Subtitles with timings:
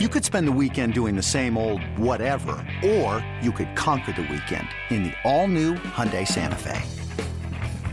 [0.00, 4.22] You could spend the weekend doing the same old whatever, or you could conquer the
[4.22, 6.82] weekend in the all-new Hyundai Santa Fe.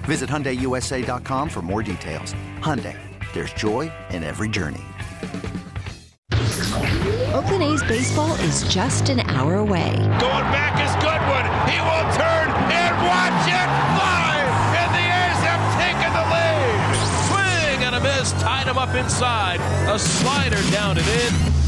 [0.06, 2.34] Visit HyundaiUSA.com for more details.
[2.58, 2.98] Hyundai,
[3.34, 4.82] there's joy in every journey.
[7.38, 9.94] Oakland A's baseball is just an hour away.
[9.94, 11.46] Going back is Goodwin.
[11.70, 14.42] He will turn and watch it fly.
[14.74, 16.98] And the A's have taken the lead.
[17.30, 18.32] Swing and a miss.
[18.42, 19.60] Tied him up inside.
[19.88, 21.61] A slider down and in.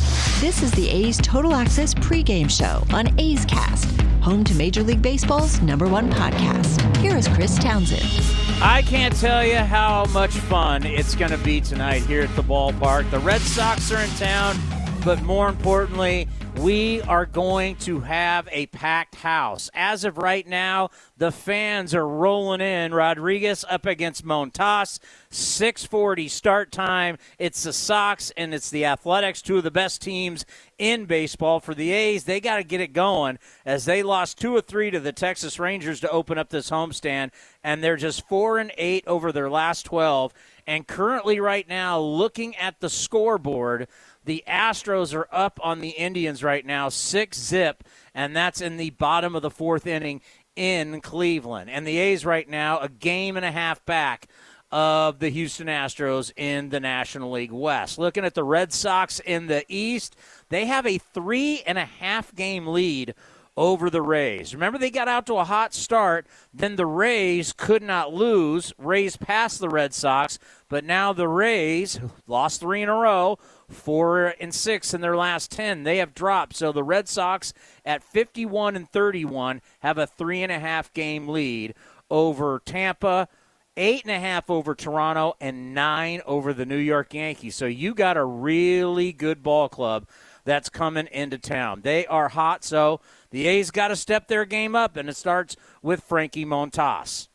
[0.44, 3.90] This is the A's Total Access pregame show on A's Cast,
[4.22, 6.98] home to Major League Baseball's number one podcast.
[6.98, 8.04] Here is Chris Townsend.
[8.62, 12.44] I can't tell you how much fun it's going to be tonight here at the
[12.44, 13.10] ballpark.
[13.10, 14.58] The Red Sox are in town,
[15.06, 16.28] but more importantly,
[16.60, 19.70] we are going to have a packed house.
[19.74, 22.94] As of right now, the fans are rolling in.
[22.94, 25.00] Rodriguez up against Montas.
[25.30, 27.18] 640 start time.
[27.40, 30.46] It's the Sox and it's the Athletics, two of the best teams
[30.78, 31.60] in baseball.
[31.60, 34.92] For the A's, they got to get it going as they lost two or three
[34.92, 37.32] to the Texas Rangers to open up this homestand,
[37.64, 40.34] and they're just four and eight over their last 12.
[40.66, 43.88] And currently, right now, looking at the scoreboard,
[44.26, 48.92] the Astros are up on the Indians right now, six zip, and that's in the
[48.92, 50.22] bottom of the fourth inning
[50.56, 51.70] in Cleveland.
[51.70, 54.28] And the A's right now, a game and a half back
[54.72, 58.00] of the Houston Astros in the National League West.
[58.00, 60.16] Looking at the Red Sox in the East,
[60.50, 63.14] they have a three and a half game lead
[63.56, 64.54] over the Rays.
[64.54, 66.26] Remember, they got out to a hot start.
[66.52, 68.74] Then the Rays could not lose.
[68.80, 73.38] Rays passed the Red Sox, but now the Rays lost three in a row,
[73.74, 75.84] four and six in their last 10.
[75.84, 76.56] They have dropped.
[76.56, 77.54] So the Red Sox
[77.86, 81.76] at 51 and 31 have a three and a half game lead
[82.10, 83.28] over Tampa.
[83.76, 87.56] Eight and a half over Toronto and nine over the New York Yankees.
[87.56, 90.08] So you got a really good ball club
[90.46, 91.82] that's coming into town.
[91.82, 95.56] They are hot, so the A's got to step their game up, and it starts
[95.82, 97.30] with Frankie Montas.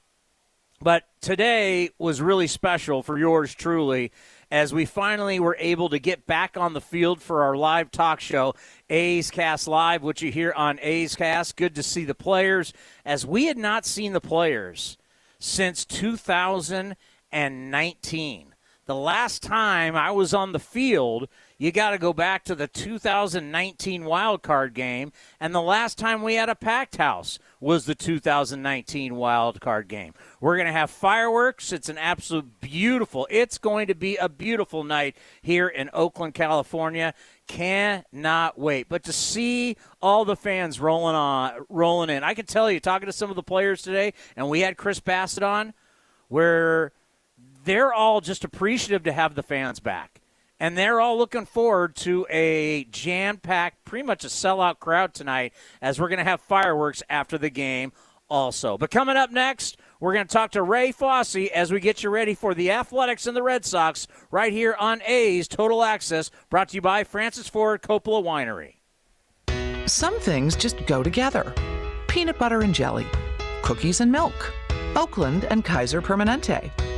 [0.81, 4.13] But today was really special for yours truly
[4.51, 8.21] as we finally were able to get back on the field for our live talk
[8.21, 8.55] show,
[8.89, 11.57] A's Cast Live, which you hear on A's Cast.
[11.57, 12.73] Good to see the players,
[13.05, 14.97] as we had not seen the players
[15.39, 18.55] since 2019.
[18.87, 22.69] The last time I was on the field, you got to go back to the
[22.69, 25.11] 2019 wild card game,
[25.41, 30.15] and the last time we had a packed house was the 2019 wild card game.
[30.41, 31.73] We're going to have fireworks.
[31.73, 33.27] It's an absolute beautiful.
[33.29, 37.13] It's going to be a beautiful night here in Oakland, California.
[37.49, 38.89] Cannot wait.
[38.89, 43.07] But to see all the fans rolling on, rolling in, I can tell you, talking
[43.07, 45.75] to some of the players today, and we had Chris Bassitt on,
[46.29, 46.93] where
[47.65, 50.18] they're all just appreciative to have the fans back
[50.61, 56.01] and they're all looking forward to a jam-packed, pretty much a sellout crowd tonight, as
[56.01, 57.93] we're going to have fireworks after the game
[58.29, 58.77] also.
[58.77, 62.11] But coming up next, we're going to talk to Ray Fosse as we get you
[62.11, 66.69] ready for the Athletics and the Red Sox right here on A's Total Access, brought
[66.71, 68.75] to you by Francis Ford Coppola Winery.
[69.89, 71.55] Some things just go together
[72.09, 73.07] peanut butter and jelly,
[73.63, 74.53] cookies and milk,
[74.97, 76.71] Oakland and Kaiser Permanente.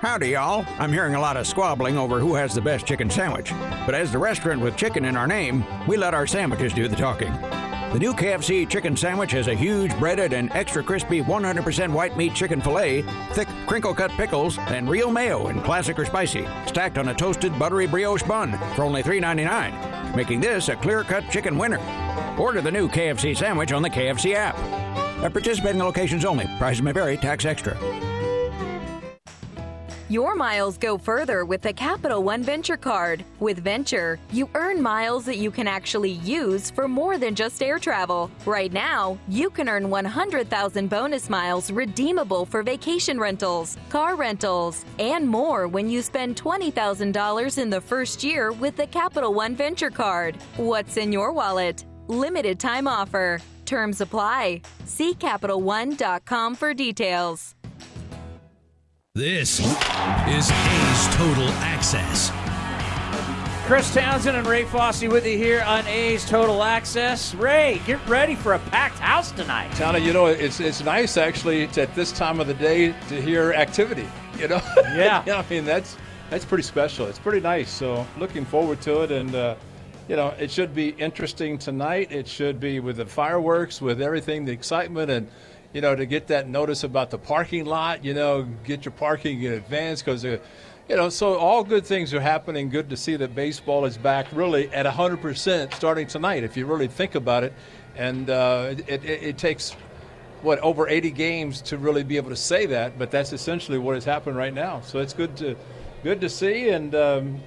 [0.00, 0.64] Howdy, y'all.
[0.78, 3.50] I'm hearing a lot of squabbling over who has the best chicken sandwich.
[3.84, 6.94] But as the restaurant with chicken in our name, we let our sandwiches do the
[6.94, 7.32] talking.
[7.32, 12.32] The new KFC chicken sandwich has a huge breaded and extra crispy 100% white meat
[12.32, 13.02] chicken filet,
[13.32, 17.58] thick crinkle cut pickles, and real mayo in classic or spicy, stacked on a toasted
[17.58, 21.80] buttery brioche bun for only $3.99, making this a clear cut chicken winner.
[22.38, 24.56] Order the new KFC sandwich on the KFC app.
[25.24, 27.76] At participating locations only, prices may vary, tax extra.
[30.10, 33.26] Your miles go further with the Capital One Venture Card.
[33.40, 37.78] With Venture, you earn miles that you can actually use for more than just air
[37.78, 38.30] travel.
[38.46, 45.28] Right now, you can earn 100,000 bonus miles redeemable for vacation rentals, car rentals, and
[45.28, 50.38] more when you spend $20,000 in the first year with the Capital One Venture Card.
[50.56, 51.84] What's in your wallet?
[52.06, 53.42] Limited time offer.
[53.66, 54.62] Terms apply.
[54.86, 57.57] See CapitalOne.com for details.
[59.18, 62.30] This is A's Total Access.
[63.66, 67.34] Chris Townsend and Ray Fosse with you here on A's Total Access.
[67.34, 69.72] Ray, get ready for a packed house tonight.
[69.72, 73.20] Towna, you know, it's it's nice actually to, at this time of the day to
[73.20, 74.06] hear activity.
[74.38, 75.24] You know, Yeah.
[75.26, 75.96] I mean that's
[76.30, 77.08] that's pretty special.
[77.08, 77.70] It's pretty nice.
[77.70, 79.56] So looking forward to it, and uh,
[80.06, 82.12] you know, it should be interesting tonight.
[82.12, 85.28] It should be with the fireworks, with everything, the excitement, and
[85.72, 88.04] you know, to get that notice about the parking lot.
[88.04, 90.24] You know, get your parking in advance because.
[90.24, 90.38] Uh,
[90.88, 92.70] you know, so all good things are happening.
[92.70, 96.88] Good to see that baseball is back really at 100% starting tonight, if you really
[96.88, 97.52] think about it.
[97.94, 99.72] And uh, it, it, it takes,
[100.40, 103.98] what, over 80 games to really be able to say that, but that's essentially what
[103.98, 104.80] is happening right now.
[104.80, 105.56] So it's good to,
[106.02, 107.40] good to see and um,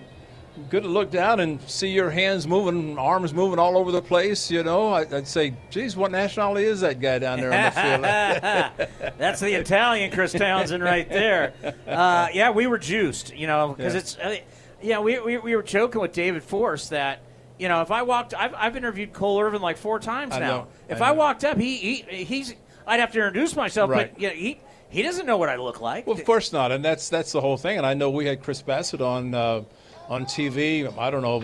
[0.70, 4.52] good to look down and see your hands moving, arms moving all over the place.
[4.52, 7.72] You know, I, I'd say, geez, what nationality is that guy down there on the
[7.72, 9.12] field?
[9.18, 11.54] That's the Italian Chris Townsend right there.
[11.88, 14.00] Uh, yeah, we were juiced, you know, because Yeah.
[14.00, 14.36] it's, uh,
[14.82, 17.22] yeah, we, we, we were joking with David Forst that,
[17.60, 20.68] you know, if I walked, I've, I've interviewed Cole Irvin like four times now.
[20.90, 22.56] If I I, walked up, he, he he's,
[22.88, 24.12] I'd have to introduce myself, Right.
[24.12, 24.60] but you know, he
[24.92, 26.06] he doesn't know what I look like.
[26.06, 27.78] Well, of course not, and that's that's the whole thing.
[27.78, 29.64] And I know we had Chris Bassitt on uh,
[30.10, 30.96] on TV.
[30.98, 31.44] I don't know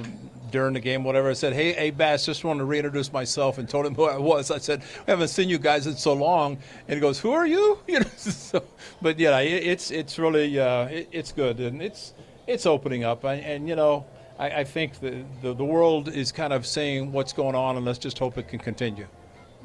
[0.51, 1.29] during the game, whatever.
[1.29, 4.17] I said, "Hey, hey, Bass, just wanted to reintroduce myself," and told him who I
[4.17, 4.51] was.
[4.51, 6.57] I said, "I haven't seen you guys in so long,"
[6.87, 8.05] and he goes, "Who are you?" You know.
[8.17, 8.63] So,
[9.01, 12.13] but yeah, it, it's it's really uh, it, it's good, and it's
[12.45, 14.05] it's opening up, and, and you know.
[14.39, 17.83] I, I think the, the the world is kind of seeing what's going on, and
[17.83, 19.07] let's just hope it can continue.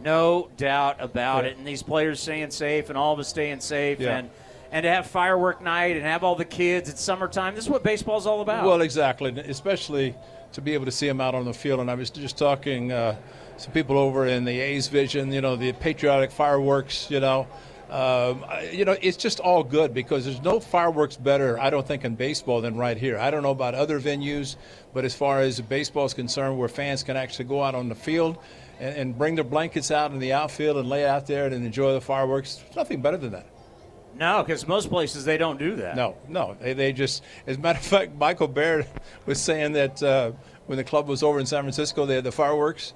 [0.03, 1.51] No doubt about Yeah.
[1.51, 1.57] it.
[1.59, 4.19] And these players staying safe and all of us staying safe Yeah.
[4.19, 4.31] and
[4.75, 6.89] and to have firework night and have all the kids.
[6.89, 7.55] It's summertime.
[7.55, 8.65] This is what baseball's all about.
[8.65, 10.15] Well, exactly, especially
[10.55, 11.81] to be able to see them out on the field.
[11.81, 13.17] And I was just talking uh,
[13.59, 17.47] some people over in the A's Vision, you know, the patriotic fireworks, you know.
[17.91, 22.07] Um, you know, it's just all good because there's no fireworks better, I don't think,
[22.07, 23.19] in baseball than right here.
[23.19, 24.57] I don't know about other venues,
[24.95, 27.95] but as far as baseball is concerned, where fans can actually go out on the
[27.95, 28.39] field
[28.83, 31.93] and, and bring their blankets out in the outfield and lay out there and enjoy
[31.95, 33.47] the fireworks, there's nothing better than that.
[34.17, 35.97] no, because most places they don't do that.
[35.97, 36.57] No, no.
[36.61, 38.87] They, they just, as a matter of fact, Michael Baird
[39.27, 40.33] was saying that uh,
[40.67, 42.93] when the club was over in San Francisco, they had the fireworks.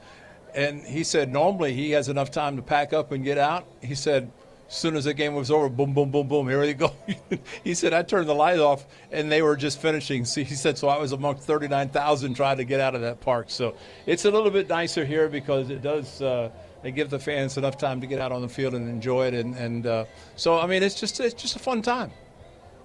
[0.54, 3.66] And he said normally he has enough time to pack up and get out.
[3.80, 4.30] He said,
[4.68, 6.92] as soon as the game was over, boom, boom, boom, boom, here they go.
[7.64, 10.24] he said, I turned the light off and they were just finishing.
[10.24, 13.46] See, he said, so I was among 39,000 trying to get out of that park.
[13.48, 13.76] So
[14.06, 16.20] it's a little bit nicer here because it does.
[16.20, 16.50] Uh,
[16.82, 19.34] they give the fans enough time to get out on the field and enjoy it,
[19.34, 20.04] and, and uh,
[20.36, 22.12] so I mean, it's just it's just a fun time.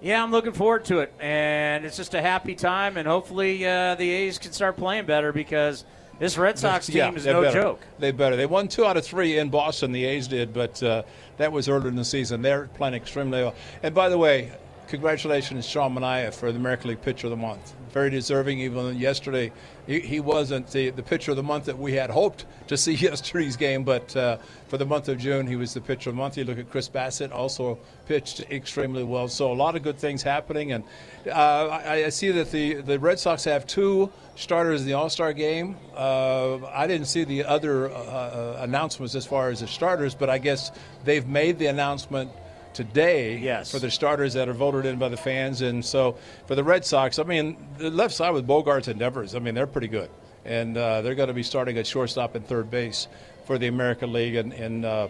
[0.00, 3.94] Yeah, I'm looking forward to it, and it's just a happy time, and hopefully uh,
[3.94, 5.84] the A's can start playing better because
[6.22, 7.60] this Red Sox team Yeah, is no better.
[7.60, 7.80] joke.
[7.98, 8.36] They better.
[8.36, 9.90] They won two out of three in Boston.
[9.90, 11.02] The A's did, but uh,
[11.38, 12.42] that was earlier in the season.
[12.42, 13.56] They're playing extremely well.
[13.82, 14.52] And by the way,
[14.88, 17.74] congratulations, Sean Manaea, for the American League Pitcher of the Month.
[17.90, 18.60] Very deserving.
[18.60, 19.52] Even yesterday,
[19.86, 22.92] he, he wasn't the, the pitcher of the month that we had hoped to see
[22.94, 24.38] yesterday's game, but uh,
[24.68, 26.36] for the month of June, he was the pitcher of the month.
[26.36, 29.28] You look at Chris Bassitt, also pitched extremely well.
[29.28, 30.84] So a lot of good things happening, and
[31.26, 35.10] uh, I, I see that the the Red Sox have two starters in the All
[35.10, 35.76] Star game.
[35.94, 40.30] Uh, I didn't see the other uh, uh, announcements as far as the starters, but
[40.30, 40.72] I guess
[41.04, 42.30] they've made the announcement
[42.74, 43.70] today Yes.
[43.70, 45.62] for the starters that are voted in by the fans.
[45.62, 49.34] And so for the Red Sox, I mean, the left side with Bogaerts and Devers,
[49.34, 50.10] I mean, they're pretty good.
[50.44, 53.06] And uh, they're going to be starting at shortstop and third base
[53.46, 55.08] for the American League in, in, uh,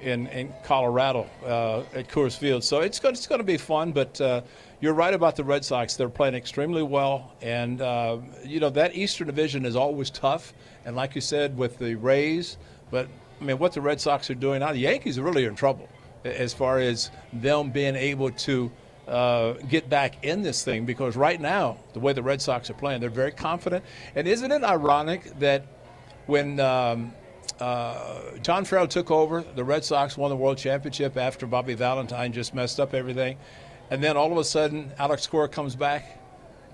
[0.00, 2.62] in, in Colorado uh, at Coors Field.
[2.62, 4.42] So it's going, it's going to be fun, but uh,
[4.80, 5.96] you're right about the Red Sox.
[5.96, 7.32] They're playing extremely well.
[7.40, 10.52] And, uh, you know, that Eastern Division is always tough.
[10.84, 12.56] And like you said, with the Rays,
[12.90, 13.08] but
[13.40, 15.88] I mean, what the Red Sox are doing now, the Yankees are really in trouble
[16.24, 18.70] as far as them being able to
[19.08, 22.74] uh, get back in this thing because right now, the way the Red Sox are
[22.74, 23.84] playing, they're very confident.
[24.14, 25.66] And isn't it ironic that
[26.26, 27.12] when um,
[27.60, 32.32] uh, John Farrell took over, the Red Sox won the World Championship after Bobby Valentine
[32.32, 33.38] just messed up everything,
[33.90, 36.18] and then all of a sudden, Alex Cora comes back,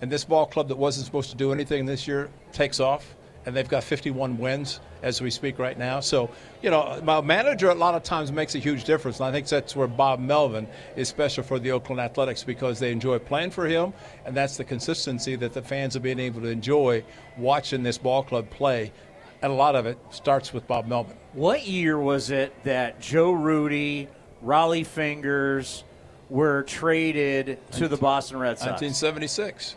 [0.00, 3.16] and this ball club that wasn't supposed to do anything this year takes off.
[3.48, 6.00] And they've got 51 wins as we speak right now.
[6.00, 6.28] So,
[6.60, 9.46] you know, my manager a lot of times makes a huge difference, and I think
[9.46, 13.66] that's where Bob Melvin is special for the Oakland Athletics because they enjoy playing for
[13.66, 13.94] him,
[14.26, 17.02] and that's the consistency that the fans have been able to enjoy
[17.38, 18.92] watching this ball club play.
[19.40, 21.16] And a lot of it starts with Bob Melvin.
[21.32, 24.08] What year was it that Joe Rudi,
[24.44, 25.84] Rollie Fingers
[26.28, 28.82] were traded to the Boston Red Sox?
[28.82, 29.74] 1976.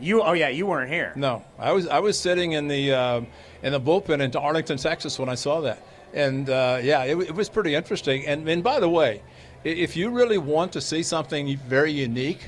[0.00, 1.12] You oh yeah, you weren't here.
[1.16, 3.20] No, I was I was sitting in the uh,
[3.62, 5.82] in the bullpen in Arlington, Texas when I saw that,
[6.12, 8.26] and uh, yeah, it, it, was pretty interesting.
[8.26, 9.22] And and by the way,
[9.64, 12.40] if you really want to see something very unique,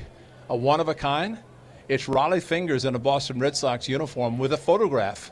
[0.49, 1.37] a one of a kind,
[1.87, 5.31] it's Rollie Fingers in a Boston Red Sox uniform with a photograph.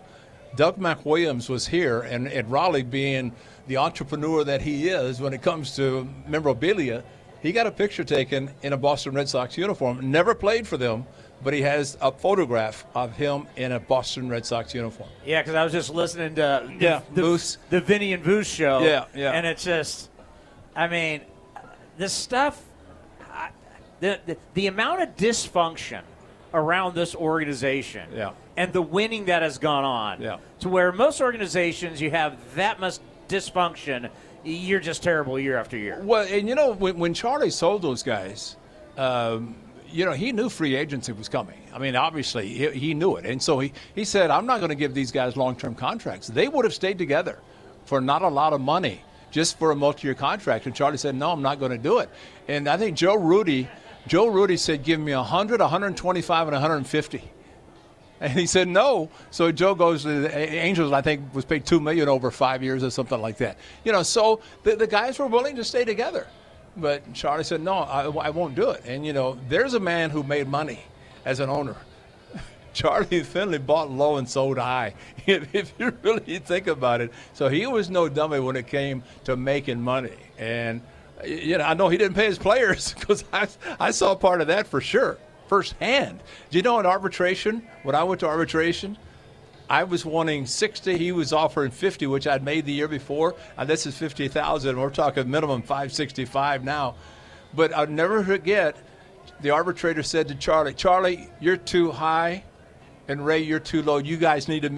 [0.55, 3.32] Doug McWilliams was here, and, and Rollie, being
[3.67, 7.03] the entrepreneur that he is when it comes to memorabilia,
[7.41, 10.12] he got a picture taken in a Boston Red Sox uniform.
[10.12, 11.05] Never played for them,
[11.43, 15.09] but he has a photograph of him in a Boston Red Sox uniform.
[15.25, 17.57] Yeah, because I was just listening to yeah, the, Moose.
[17.69, 18.79] the Vinny and Voos show.
[18.79, 19.31] Yeah, yeah.
[19.31, 20.09] And it's just,
[20.75, 21.21] I mean,
[21.97, 22.62] the stuff,
[24.00, 26.01] the, the, the amount of dysfunction
[26.53, 28.31] around this organization yeah.
[28.57, 30.38] and the winning that has gone on yeah.
[30.59, 34.09] to where most organizations you have that much dysfunction
[34.43, 38.03] you're just terrible year after year well and you know when, when charlie sold those
[38.03, 38.55] guys
[38.97, 39.55] um,
[39.93, 41.59] you know, he knew free agency was coming.
[41.73, 43.25] I mean, obviously, he, he knew it.
[43.25, 46.27] And so he, he said, I'm not going to give these guys long term contracts.
[46.27, 47.39] They would have stayed together
[47.85, 50.65] for not a lot of money just for a multi year contract.
[50.65, 52.09] And Charlie said, No, I'm not going to do it.
[52.47, 53.69] And I think Joe Rudi,
[54.07, 57.23] Joe Rudi said, Give me 100, 125, and 150.
[58.19, 59.09] And he said no.
[59.31, 60.93] So Joe goes to the Angels.
[60.93, 63.57] I think was paid two million over five years or something like that.
[63.83, 66.25] You know, so the, the guys were willing to stay together.
[66.75, 68.83] But Charlie said, no, I, I won't do it.
[68.85, 70.79] And, you know, there's a man who made money
[71.25, 71.75] as an owner.
[72.73, 77.11] Charlie Finley bought low and sold high, if, if, you really think about it.
[77.33, 80.17] So he was no dummy when it came to making money.
[80.39, 80.81] And,
[81.23, 83.47] you know, I know he didn't pay his players because I,
[83.79, 86.21] I saw part of that for sure, firsthand.
[86.49, 88.97] Do you know in arbitration, when I went to arbitration,
[89.73, 90.99] I was wanting 60.
[90.99, 93.33] He was offering 50, which I'd made the year before.
[93.57, 94.79] And this is 50,000.
[94.79, 96.93] We're talking minimum 565 now.
[97.55, 98.77] But I'll never forget
[99.41, 102.43] the arbitrator said to Charlie, Charlie, you're too high.
[103.07, 103.97] And Ray, you're too low.
[103.97, 104.69] You guys need to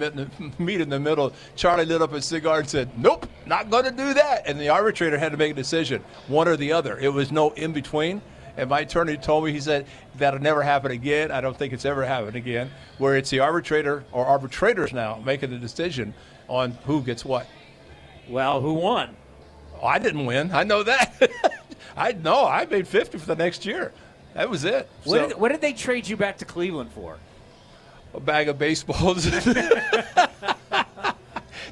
[0.58, 1.34] meet in the middle.
[1.56, 4.46] Charlie lit up a cigar and said, Nope, not going to do that.
[4.46, 6.98] And the arbitrator had to make a decision, one or the other.
[6.98, 8.22] It was no in between.
[8.56, 9.86] And my attorney told me, he said,
[10.16, 11.30] that'll never happen again.
[11.30, 15.50] I don't think it's ever happened again, where it's the arbitrator or arbitrators now making
[15.50, 16.14] the decision
[16.48, 17.46] on who gets what.
[18.28, 19.14] Well, who won?
[19.80, 20.52] Oh, I didn't win.
[20.52, 21.30] I know that.
[21.96, 22.46] I know.
[22.46, 23.92] I made 50 for the next year.
[24.34, 24.88] That was it.
[25.04, 27.18] What, so, did, what did they trade you back to Cleveland for?
[28.14, 29.26] A bag of baseballs.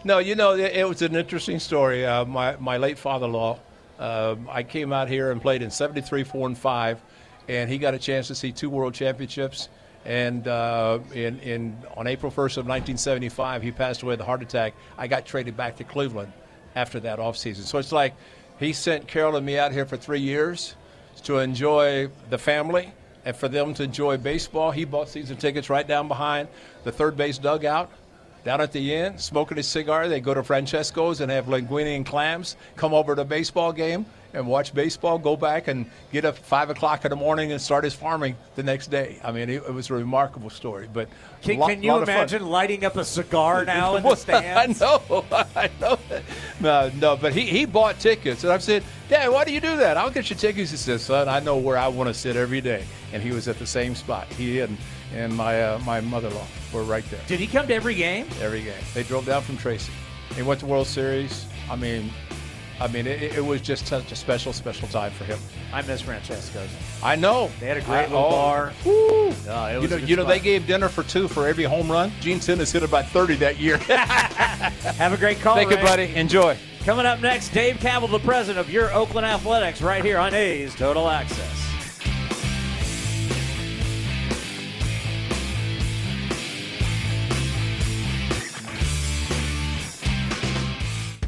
[0.05, 2.07] no, you know, it, it, was an interesting story.
[2.07, 3.59] Uh, my, my late father in law
[3.99, 7.03] um, I came out here and played in 73, 4, and 5,
[7.49, 9.69] and he got a chance to see two world championships.
[10.05, 14.43] And uh, in, in, on April 1st of 1975, he passed away of a heart
[14.43, 14.75] attack.
[14.99, 16.33] I got traded back to Cleveland
[16.75, 17.63] after that offseason.
[17.63, 18.15] So it's like
[18.59, 20.77] he sent Carol and me out here for three years
[21.23, 22.93] to enjoy the family
[23.25, 24.71] and for them to enjoy baseball.
[24.71, 26.49] He bought season tickets right down behind
[26.83, 27.91] the third base dugout
[28.45, 30.09] down at the inn, smoking his cigar.
[30.09, 32.57] They go to Francesco's and have linguine and clams.
[32.77, 35.19] Come over to a baseball game and watch baseball.
[35.19, 38.63] Go back and get up five o'clock in the morning and start his farming the
[38.63, 39.19] next day.
[39.25, 40.89] I mean, it, it was a remarkable story.
[40.93, 41.09] But
[41.43, 44.83] can, lot, can you imagine lighting up a cigar now in the stands?
[44.83, 45.99] I know, I know.
[46.61, 49.77] No, no, but he, he bought tickets, and I've said, Dad, why do you do
[49.79, 49.97] that?
[49.97, 50.71] I'll get you tickets.
[50.71, 53.49] He says, Son, I know where I want to sit every day, and he was
[53.49, 54.27] at the same spot.
[54.29, 54.77] He and
[55.15, 57.21] and my uh, my mother-in-law were right there.
[57.27, 58.27] Did he come to every game?
[58.41, 58.83] Every game.
[58.93, 59.93] They drove down from Tracy.
[60.35, 61.47] He went to World Series.
[61.71, 62.11] I mean,
[62.81, 65.39] I mean, it, it, was just such a special, special time for him.
[65.73, 66.69] I miss Francesco's.
[67.03, 67.51] I know.
[67.61, 68.73] They had a great I, little oh, bar.
[68.85, 69.33] Woo.
[69.47, 72.11] No, you know, you know they gave dinner for two for every home run.
[72.21, 73.77] Gene Simmons hit about 30 that year.
[73.79, 75.77] Have a great call, Thank Ray.
[75.77, 76.15] you, buddy.
[76.17, 76.59] Enjoy.
[76.85, 80.75] Coming up next, Dave Kaval, the president of your Oakland Athletics, right here on A's
[80.75, 81.64] Total Access.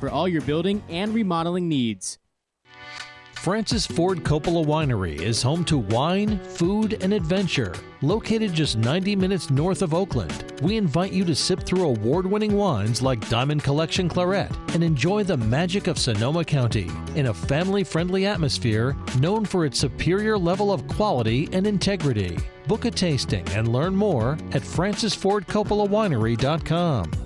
[0.00, 2.18] for all your building and remodeling needs.
[3.46, 7.72] Francis Ford Coppola Winery is home to wine, food, and adventure.
[8.02, 12.56] Located just 90 minutes north of Oakland, we invite you to sip through award winning
[12.56, 17.84] wines like Diamond Collection Claret and enjoy the magic of Sonoma County in a family
[17.84, 22.36] friendly atmosphere known for its superior level of quality and integrity.
[22.66, 27.25] Book a tasting and learn more at francisfordcoppolawinery.com.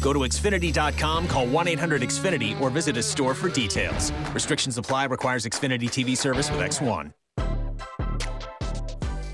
[0.00, 4.12] Go to Xfinity.com, call 1 800 Xfinity, or visit a store for details.
[4.32, 7.12] Restrictions apply, requires Xfinity TV service with X1.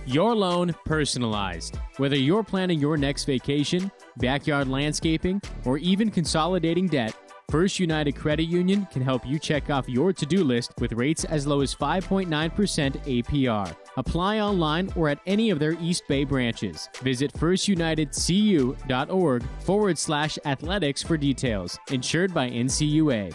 [0.04, 1.78] Your loan personalized.
[1.96, 7.14] Whether you're planning your next vacation, backyard landscaping, or even consolidating debt,
[7.52, 11.26] First United Credit Union can help you check off your to do list with rates
[11.26, 13.76] as low as 5.9% APR.
[13.98, 16.88] Apply online or at any of their East Bay branches.
[17.02, 21.78] Visit firstunitedcu.org forward slash athletics for details.
[21.90, 23.34] Insured by NCUA.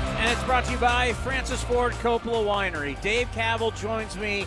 [0.21, 3.01] And it's brought to you by Francis Ford Coppola Winery.
[3.01, 4.45] Dave Kaval joins me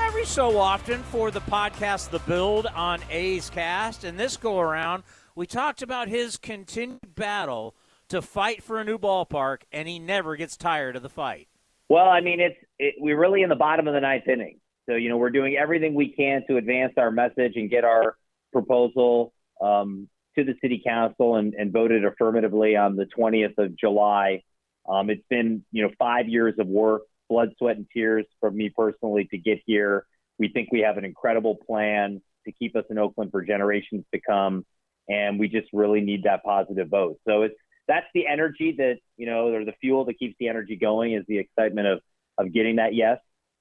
[0.00, 4.02] every so often for the podcast The Build on A's Cast.
[4.02, 5.04] And this go around,
[5.36, 7.76] we talked about his continued battle
[8.08, 11.46] to fight for a new ballpark, and he never gets tired of the fight.
[11.88, 14.58] Well, I mean, it's it, we're really in the bottom of the ninth inning.
[14.86, 18.16] So, you know, we're doing everything we can to advance our message and get our
[18.52, 24.42] proposal um, to the city council and, and voted affirmatively on the 20th of July.
[24.88, 28.70] Um, it's been, you know, five years of work, blood, sweat, and tears from me
[28.74, 30.06] personally to get here.
[30.38, 34.20] We think we have an incredible plan to keep us in Oakland for generations to
[34.20, 34.64] come,
[35.08, 37.18] and we just really need that positive vote.
[37.26, 37.56] So it's
[37.88, 41.24] that's the energy that you know, or the fuel that keeps the energy going is
[41.26, 42.00] the excitement of
[42.38, 43.18] of getting that yes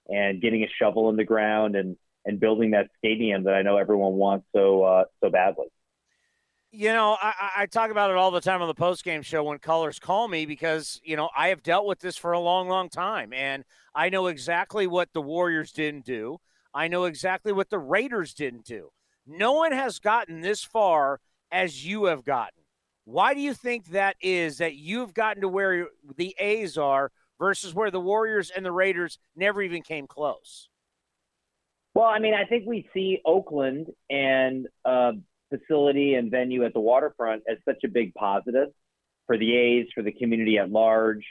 [0.08, 3.78] and getting a shovel in the ground and and building that stadium that I know
[3.78, 5.68] everyone wants so uh, so badly.
[6.76, 9.44] You know, I, I talk about it all the time on the post game show
[9.46, 12.68] when callers call me because you know I have dealt with this for a long,
[12.68, 13.64] long time, and
[13.96, 16.38] I know exactly what the Warriors didn't do.
[16.74, 18.90] I know exactly what the Raiders didn't do.
[19.26, 22.64] No one has gotten this far as you have gotten.
[23.06, 27.10] Why do you think that is that you've gotten to where the A's are
[27.40, 30.68] versus where the Warriors and the Raiders never even came close?
[31.94, 35.14] Well, I mean, I think we see Oakland and uh,
[35.50, 38.70] facility and venue at the waterfront as such a big positive
[39.28, 41.26] for the A's, for the community at large.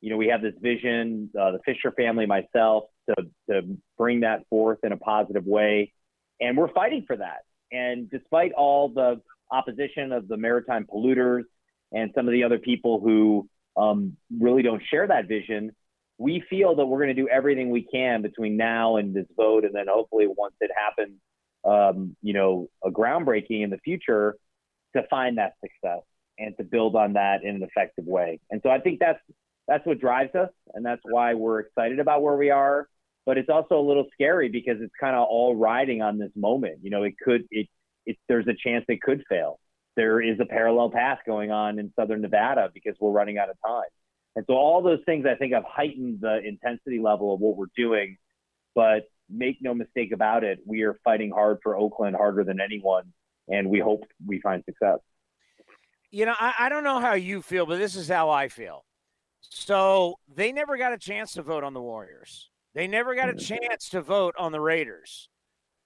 [0.00, 4.46] You know, we have this vision, uh, the Fisher family, myself, to, to bring that
[4.48, 5.92] forth in a positive way.
[6.40, 7.40] And we're fighting for that.
[7.72, 11.42] And despite all the opposition of the maritime polluters
[11.92, 15.72] and some of the other people who um, really don't share that vision,
[16.18, 19.64] we feel that we're going to do everything we can between now and this vote.
[19.64, 21.14] And then hopefully, once it happens,
[21.64, 24.36] um, you know, a groundbreaking in the future
[24.96, 26.02] to find that success
[26.38, 28.40] and to build on that in an effective way.
[28.50, 29.20] And so I think that's
[29.68, 32.88] that's what drives us, and that's why we're excited about where we are.
[33.26, 36.78] But it's also a little scary because it's kind of all riding on this moment.
[36.82, 37.68] You know, it could it,
[38.06, 39.60] it there's a chance it could fail.
[39.96, 43.56] There is a parallel path going on in Southern Nevada because we're running out of
[43.64, 43.88] time.
[44.36, 47.66] And so all those things I think have heightened the intensity level of what we're
[47.76, 48.16] doing.
[48.74, 53.12] But make no mistake about it, we are fighting hard for Oakland harder than anyone.
[53.48, 54.98] and we hope we find success.
[56.10, 58.84] You know, I, I don't know how you feel, but this is how I feel.
[59.40, 62.50] So they never got a chance to vote on the Warriors.
[62.74, 63.44] They never got a mm.
[63.44, 65.28] chance to vote on the Raiders.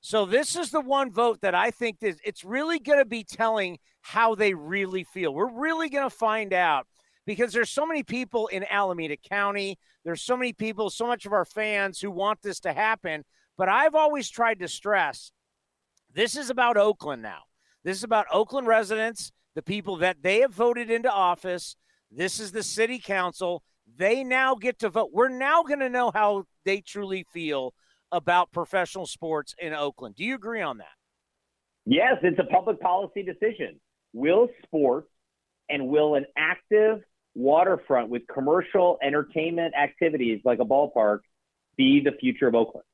[0.01, 3.25] So this is the one vote that I think is it's really going to be
[3.25, 5.33] telling how they really feel.
[5.33, 6.87] We're really going to find out
[7.27, 9.79] because there's so many people in Alameda County.
[10.05, 13.25] There's so many people, so much of our fans who want this to happen.
[13.57, 15.33] But I've always tried to stress
[16.15, 17.41] this is about Oakland now.
[17.83, 21.77] This is about Oakland residents, the people that they have voted into office.
[22.11, 23.65] This is the city council.
[23.97, 25.11] They now get to vote.
[25.13, 27.75] We're now going to know how they truly feel
[28.13, 30.15] about professional sports in Oakland.
[30.15, 30.87] Do you agree on that?
[31.85, 33.81] Yes, it's a public policy decision.
[34.13, 35.09] Will sports
[35.69, 37.03] and will an active
[37.35, 41.21] waterfront with commercial entertainment activities like a ballpark
[41.77, 42.85] be the future of Oakland?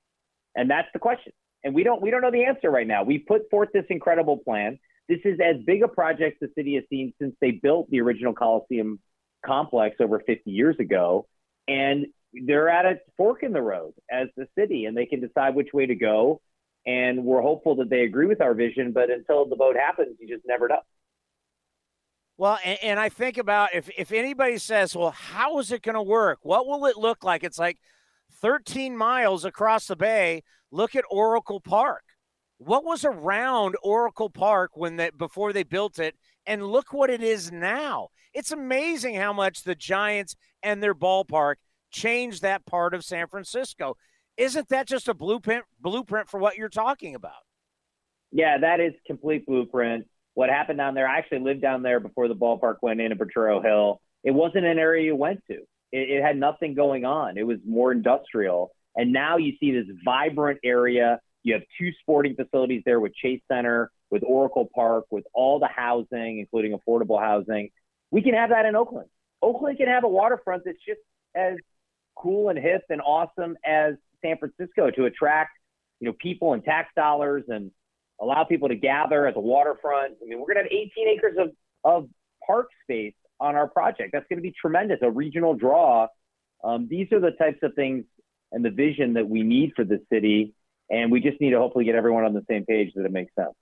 [0.55, 1.33] And that's the question.
[1.63, 3.05] And we don't we don't know the answer right now.
[3.05, 4.79] We put forth this incredible plan.
[5.09, 8.33] This is as big a project the city has seen since they built the original
[8.33, 9.01] Coliseum
[9.45, 11.27] complex over 50 years ago.
[11.69, 15.55] And they're at a fork in the road as the city and they can decide
[15.55, 16.41] which way to go.
[16.87, 20.29] And we're hopeful that they agree with our vision, but until the vote happens, you
[20.29, 20.81] just never know.
[22.41, 25.95] Well, and, and I think about if, if anybody says, well, how is it going
[25.95, 26.39] to work?
[26.41, 27.45] What will it look like?
[27.45, 27.77] It's like
[28.41, 30.43] 13 miles across the bay.
[30.71, 32.03] Look at Oracle Park.
[32.57, 36.15] What was around Oracle Park when they, before they built it?
[36.47, 38.09] And look what it is now.
[38.33, 41.57] It's amazing how much the Giants and their ballpark
[41.91, 43.99] changed that part of San Francisco.
[44.39, 47.43] Isn't that just a blueprint blueprint for what you're talking about?
[48.33, 50.07] Yeah, that is complete blueprint.
[50.41, 51.07] What happened down there?
[51.07, 53.19] I actually lived down there before the ballpark went in at
[53.63, 54.01] Hill.
[54.25, 55.57] It wasn't an area you went to.
[55.93, 57.37] It, it had nothing going on.
[57.37, 58.71] It was more industrial.
[58.97, 61.21] And now you see this vibrant area.
[61.43, 65.69] You have two sporting facilities there with Chase Center, with Oracle Park, with all the
[65.69, 67.69] housing, including affordable housing.
[68.11, 69.11] We can have that in Oakland.
[69.43, 71.01] Oakland can have a waterfront that's just
[71.35, 71.57] as
[72.17, 75.51] cool and hip and awesome as San Francisco to attract,
[76.01, 77.73] you know, people and tax dollars and
[78.21, 80.15] allow people to gather at the waterfront.
[80.23, 81.51] I mean, we're going to have 18 acres of,
[81.85, 82.09] of
[82.47, 84.11] park space on our project.
[84.13, 86.09] That's going to be tremendous, a regional draw.
[86.63, 88.05] Um, these are the types of things
[88.53, 90.55] and the vision that we need for the city.
[90.91, 93.35] And we just need to hopefully get everyone on the same page that it makes
[93.35, 93.55] sense.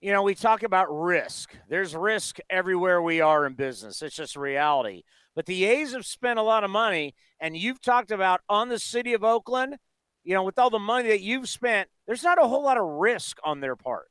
[0.00, 1.56] You know, we talk about risk.
[1.68, 4.00] There's risk everywhere we are in business.
[4.00, 5.02] It's just reality.
[5.34, 8.78] But the A's have spent a lot of money, and you've talked about on the
[8.78, 9.76] city of Oakland,
[10.22, 12.84] you know, with all the money that you've spent, there's not a whole lot of
[12.84, 14.08] risk on their part.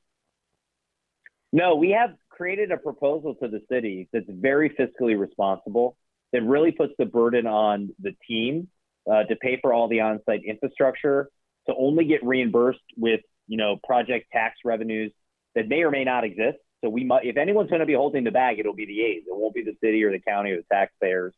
[1.52, 5.98] No, we have created a proposal to the city that's very fiscally responsible,
[6.32, 8.68] that really puts the burden on the team
[9.12, 11.30] uh, to pay for all the on-site infrastructure,
[11.68, 15.12] to only get reimbursed with, you know, project tax revenues
[15.56, 16.58] that may or may not exist.
[16.84, 19.24] So we might, if anyone's going to be holding the bag, it'll be the A's.
[19.26, 21.34] It won't be the city or the county or the taxpayers.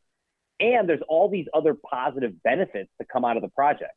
[0.59, 3.93] And there's all these other positive benefits that come out of the project.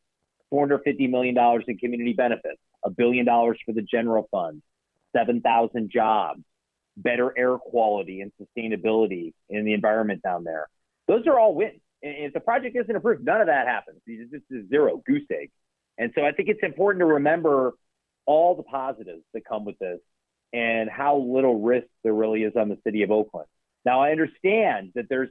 [0.53, 1.37] $450 million
[1.67, 4.63] in community benefits, a billion dollars for the general fund,
[5.17, 6.43] 7,000 jobs,
[6.97, 10.69] better air quality and sustainability in the environment down there.
[11.09, 11.81] Those are all wins.
[12.03, 14.01] And if the project isn't approved, none of that happens.
[14.07, 15.51] It's just zero, goose egg.
[15.99, 17.75] And so I think it's important to remember
[18.27, 20.01] all the positives that come with this
[20.53, 23.47] and how little risk there really is on the city of Oakland.
[23.85, 25.31] Now, I understand that there's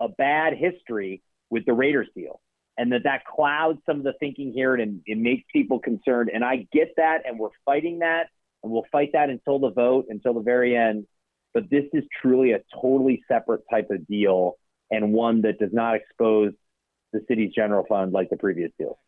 [0.00, 2.40] a bad history with the Raiders deal
[2.78, 6.30] and that that clouds some of the thinking here and it makes people concerned.
[6.32, 8.28] And I get that, and we're fighting that,
[8.62, 11.06] and we'll fight that until the vote, until the very end.
[11.54, 14.58] But this is truly a totally separate type of deal
[14.90, 16.52] and one that does not expose
[17.12, 18.98] the city's general fund like the previous deal.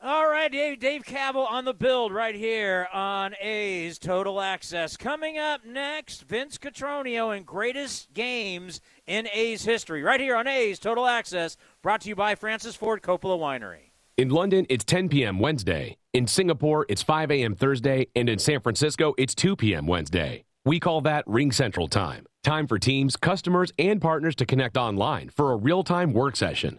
[0.00, 4.96] All right, Dave, Dave Kaval on the build right here on A's Total Access.
[4.96, 10.04] Coming up next, Vince Cotroneo and greatest games in A's history.
[10.04, 13.90] Right here on A's Total Access, brought to you by Francis Ford Coppola Winery.
[14.16, 15.40] In London, it's 10 p.m.
[15.40, 15.96] Wednesday.
[16.12, 17.56] In Singapore, it's 5 a.m.
[17.56, 18.06] Thursday.
[18.14, 19.88] And in San Francisco, it's 2 p.m.
[19.88, 20.44] Wednesday.
[20.64, 22.24] We call that RingCentral Time.
[22.44, 26.78] Time for teams, customers, and partners to connect online for a real time work session.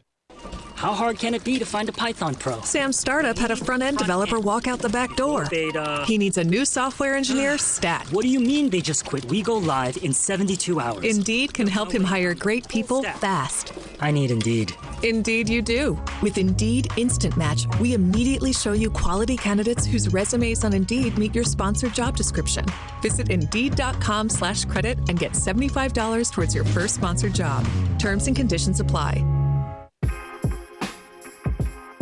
[0.75, 2.59] How hard can it be to find a Python pro?
[2.61, 5.45] Sam's startup had a front end developer walk out the back door.
[5.47, 6.03] Beta.
[6.07, 8.07] He needs a new software engineer stat.
[8.11, 9.25] What do you mean they just quit?
[9.25, 11.05] We go live in 72 hours.
[11.05, 13.73] Indeed can help him hire great people fast.
[13.99, 14.73] I need Indeed.
[15.03, 15.99] Indeed, you do.
[16.23, 21.35] With Indeed Instant Match, we immediately show you quality candidates whose resumes on Indeed meet
[21.35, 22.65] your sponsored job description.
[23.03, 27.67] Visit Indeed.com slash credit and get $75 towards your first sponsored job.
[27.99, 29.23] Terms and conditions apply.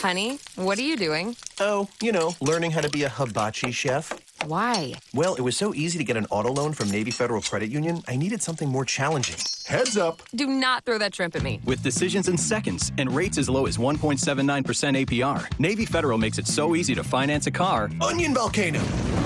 [0.00, 1.36] Honey, what are you doing?
[1.58, 4.10] Oh, you know, learning how to be a hibachi chef.
[4.46, 4.94] Why?
[5.12, 8.00] Well, it was so easy to get an auto loan from Navy Federal Credit Union,
[8.08, 9.36] I needed something more challenging.
[9.66, 10.22] Heads up.
[10.34, 11.60] Do not throw that shrimp at me.
[11.66, 16.46] With decisions in seconds and rates as low as 1.79% APR, Navy Federal makes it
[16.46, 17.90] so easy to finance a car.
[18.00, 18.80] Onion volcano.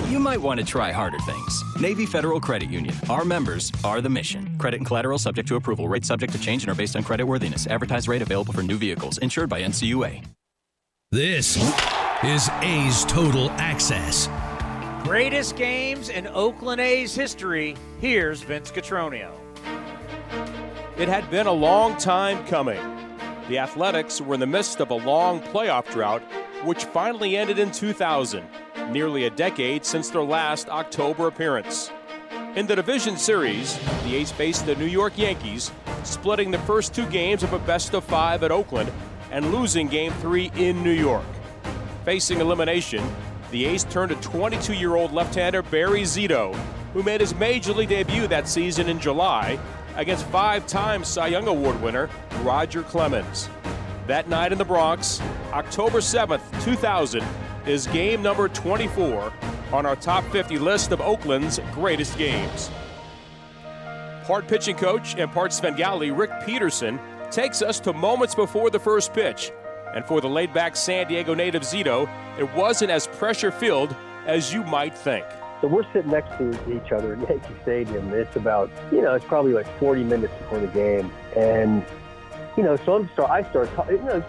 [0.08, 1.62] You might want to try harder things.
[1.80, 2.96] Navy Federal Credit Union.
[3.08, 4.58] Our members are the mission.
[4.58, 5.88] Credit and collateral subject to approval.
[5.88, 7.68] Rates subject to change and are based on credit worthiness.
[7.68, 9.18] Advertised rate available for new vehicles.
[9.18, 10.24] Insured by NCUA.
[11.14, 11.56] This
[12.24, 14.28] is A's Total Access.
[15.04, 17.76] Greatest games in Oakland A's history.
[18.00, 19.30] Here's Vince Cotroneo.
[20.98, 22.80] It had been a long time coming.
[23.48, 26.22] The Athletics were in the midst of a long playoff drought,
[26.64, 28.44] which finally ended in 2000,
[28.90, 31.92] nearly a decade since their last October appearance.
[32.56, 35.70] In the division series, the A's faced the New York Yankees,
[36.02, 38.90] splitting the first two games of a best of five at Oakland
[39.34, 41.26] and losing game three in New York.
[42.04, 43.04] Facing elimination,
[43.50, 46.54] the A's turned to 22 year old left hander Barry Zito,
[46.92, 49.58] who made his major league debut that season in July
[49.96, 52.08] against five time Cy Young Award winner
[52.42, 53.50] Roger Clemens.
[54.06, 55.20] That night in the Bronx,
[55.52, 57.24] October 7th, 2000,
[57.66, 59.32] is game number 24
[59.72, 62.70] on our top 50 list of Oakland's greatest games.
[64.24, 67.00] Part pitching coach and part Svengali Rick Peterson
[67.34, 69.50] takes us to moments before the first pitch.
[69.94, 73.94] And for the laid back San Diego native Zito, it wasn't as pressure filled
[74.26, 75.24] as you might think.
[75.60, 78.12] So we're sitting next to each other at Yankee Stadium.
[78.12, 81.12] It's about, you know, it's probably like 40 minutes before the game.
[81.36, 81.84] And,
[82.56, 84.20] you know, so I'm start, I start, you know,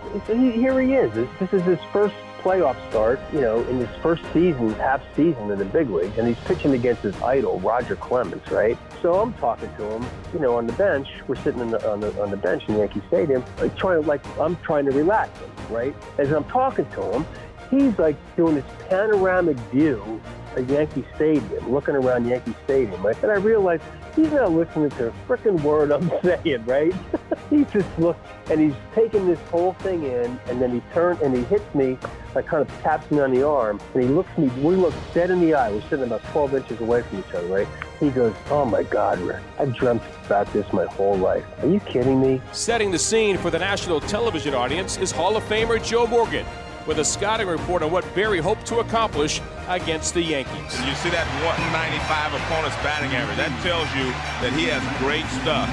[0.51, 1.13] here he is.
[1.39, 5.57] This is his first playoff start, you know, in his first season, half season in
[5.57, 8.77] the big leagues, and he's pitching against his idol, Roger Clemens, right?
[9.05, 11.07] So I'm talking to him, you know, on the bench.
[11.27, 14.25] We're sitting the, on the on the bench in Yankee Stadium, like trying to like
[14.39, 15.95] I'm trying to relax him, right?
[16.17, 17.25] As I'm talking to him,
[17.69, 20.19] he's like doing this panoramic view
[20.55, 23.15] of Yankee Stadium, looking around Yankee Stadium, right?
[23.21, 23.83] And I realized
[24.15, 26.95] he's not listening to a freaking word I'm saying, right?
[27.51, 31.37] he just looks and he's taking this whole thing in, and then he turns and
[31.37, 31.99] he hits me,
[32.33, 34.47] like kind of taps me on the arm, and he looks me.
[34.63, 35.71] We look dead in the eye.
[35.71, 37.67] We're sitting about 12 inches away from each other, right?
[37.99, 41.43] He goes, "Oh my God, Rick, I've dreamt about this my whole life.
[41.61, 45.43] Are you kidding me?" Setting the scene for the national television audience is Hall of
[45.45, 46.45] Famer Joe Morgan
[46.85, 50.79] with a scouting report on what Barry hoped to accomplish against the Yankees.
[50.85, 53.37] You see that 195 opponent's batting average.
[53.37, 55.69] That tells you that he has great stuff.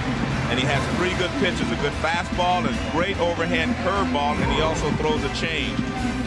[0.51, 4.61] And he has three good pitches, a good fastball and great overhand curveball, and he
[4.61, 5.79] also throws a change.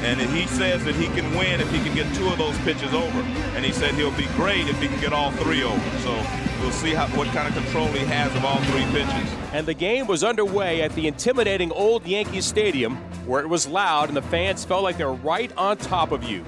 [0.03, 2.93] And he says that he can win if he can get two of those pitches
[2.93, 3.19] over.
[3.55, 5.99] And he said he'll be great if he can get all three over.
[5.99, 6.11] So
[6.61, 9.33] we'll see how, what kind of control he has of all three pitches.
[9.53, 14.09] And the game was underway at the intimidating old Yankee Stadium, where it was loud
[14.09, 16.43] and the fans felt like they were right on top of you.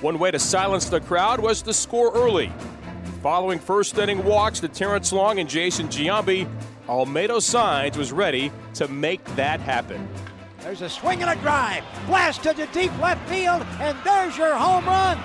[0.00, 2.52] One way to silence the crowd was to score early.
[3.22, 6.48] Following first inning walks to Terrence Long and Jason Giambi,
[6.88, 10.08] Olmedo Saenz was ready to make that happen.
[10.60, 11.82] There's a swing and a drive.
[12.06, 15.18] Blast to the deep left field, and there's your home run.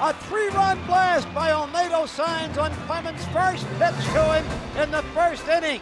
[0.00, 5.46] A three-run blast by Olmedo Saenz on Clemens' first pitch to him in the first
[5.46, 5.80] inning.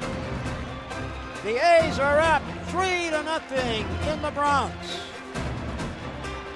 [1.44, 4.74] The A's are up three to nothing in the Bronx.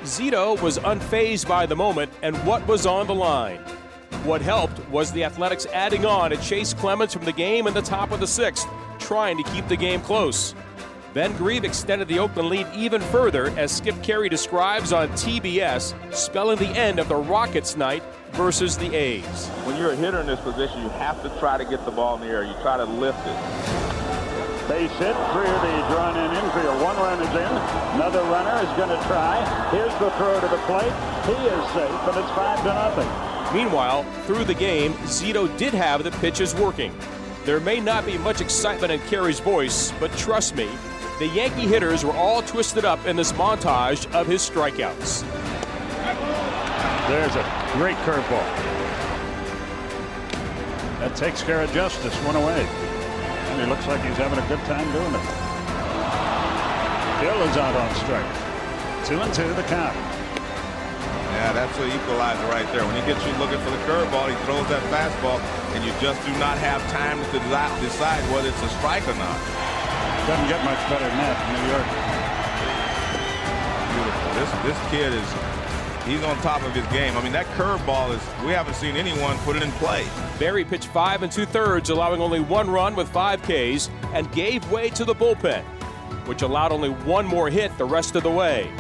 [0.03, 3.61] Zito was unfazed by the moment and what was on the line.
[4.25, 7.81] What helped was the Athletics adding on to Chase Clemens from the game in the
[7.81, 10.55] top of the sixth, trying to keep the game close.
[11.15, 16.59] Ben Grieve extended the Oakland lead even further, as Skip Caray describes on TBS, spelling
[16.59, 18.03] the end of the Rockets' night
[18.33, 19.49] versus the A's.
[19.65, 22.17] When you're a hitter in this position, you have to try to get the ball
[22.17, 22.45] in the air.
[22.45, 23.39] You try to lift it.
[24.69, 26.83] Base hit, three of the run in infield.
[26.83, 27.53] One run is in.
[27.97, 29.41] Another runner is going to try.
[29.73, 30.93] Here's the throw to the plate.
[31.25, 33.30] He is safe, and it's five to nothing.
[33.53, 36.95] Meanwhile, through the game, Zito did have the pitches working.
[37.45, 40.69] There may not be much excitement in Caray's voice, but trust me,
[41.21, 45.21] The Yankee hitters were all twisted up in this montage of his strikeouts.
[47.09, 47.43] There's a
[47.75, 48.47] great curveball.
[51.01, 52.63] That takes care of Justice, one away.
[52.63, 55.21] And he looks like he's having a good time doing it.
[57.21, 59.05] Hill is out on strike.
[59.05, 60.10] Two and two, the count.
[61.39, 62.85] Yeah, that's the equalizer right there.
[62.85, 65.39] When he gets you looking for the curveball, he throws that fastball,
[65.75, 67.39] and you just do not have time to
[67.81, 69.39] decide whether it's a strike or not.
[70.27, 71.89] Doesn't get much better than that in New York.
[73.95, 74.31] Beautiful.
[74.37, 75.29] This this kid is
[76.07, 77.17] he's on top of his game.
[77.17, 80.07] I mean, that curveball is we haven't seen anyone put it in play.
[80.39, 84.71] Barry pitched five and two thirds, allowing only one run with five Ks, and gave
[84.71, 85.63] way to the bullpen,
[86.27, 88.71] which allowed only one more hit the rest of the way.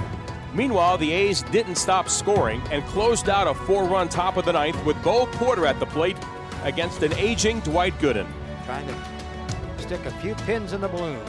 [0.52, 4.52] Meanwhile, the A's didn't stop scoring and closed out a four run top of the
[4.52, 6.16] ninth with Bo Porter at the plate
[6.64, 8.26] against an aging Dwight Gooden.
[8.66, 11.24] Trying to stick a few pins in the balloon.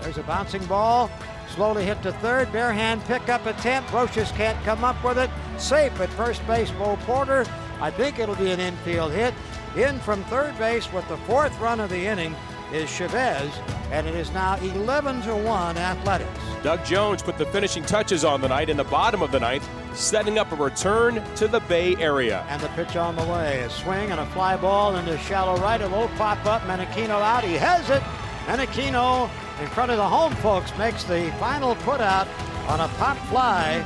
[0.00, 1.10] There's a bouncing ball.
[1.54, 2.52] Slowly hit to third.
[2.52, 3.90] Bare hand pickup attempt.
[3.90, 5.30] Brosius can't come up with it.
[5.58, 7.44] Safe at first base, Bo Porter.
[7.80, 9.34] I think it'll be an infield hit.
[9.76, 12.34] In from third base with the fourth run of the inning
[12.72, 13.52] is Chavez,
[13.90, 16.40] and it is now 11 to 1 Athletics.
[16.62, 19.68] Doug Jones put the finishing touches on the night in the bottom of the ninth,
[19.94, 22.44] setting up a return to the Bay Area.
[22.48, 23.60] And the pitch on the way.
[23.60, 25.80] A swing and a fly ball into shallow right.
[25.80, 26.62] A low pop up.
[26.62, 27.44] Menechino out.
[27.44, 28.02] He has it.
[28.46, 32.28] Menechino in front of the home folks makes the final put out
[32.68, 33.84] on a pop fly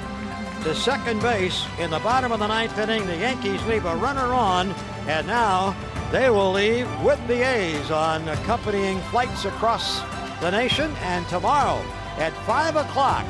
[0.65, 3.07] to second base in the bottom of the ninth inning.
[3.07, 4.71] The Yankees leave a runner on,
[5.07, 5.75] and now
[6.11, 10.01] they will leave with the A's on accompanying flights across
[10.41, 10.91] the nation.
[11.03, 11.85] And tomorrow
[12.19, 13.25] at 5 o'clock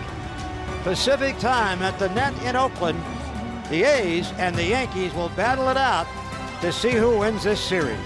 [0.83, 3.03] Pacific time at the net in Oakland,
[3.69, 6.07] the A's and the Yankees will battle it out
[6.63, 7.99] to see who wins this series.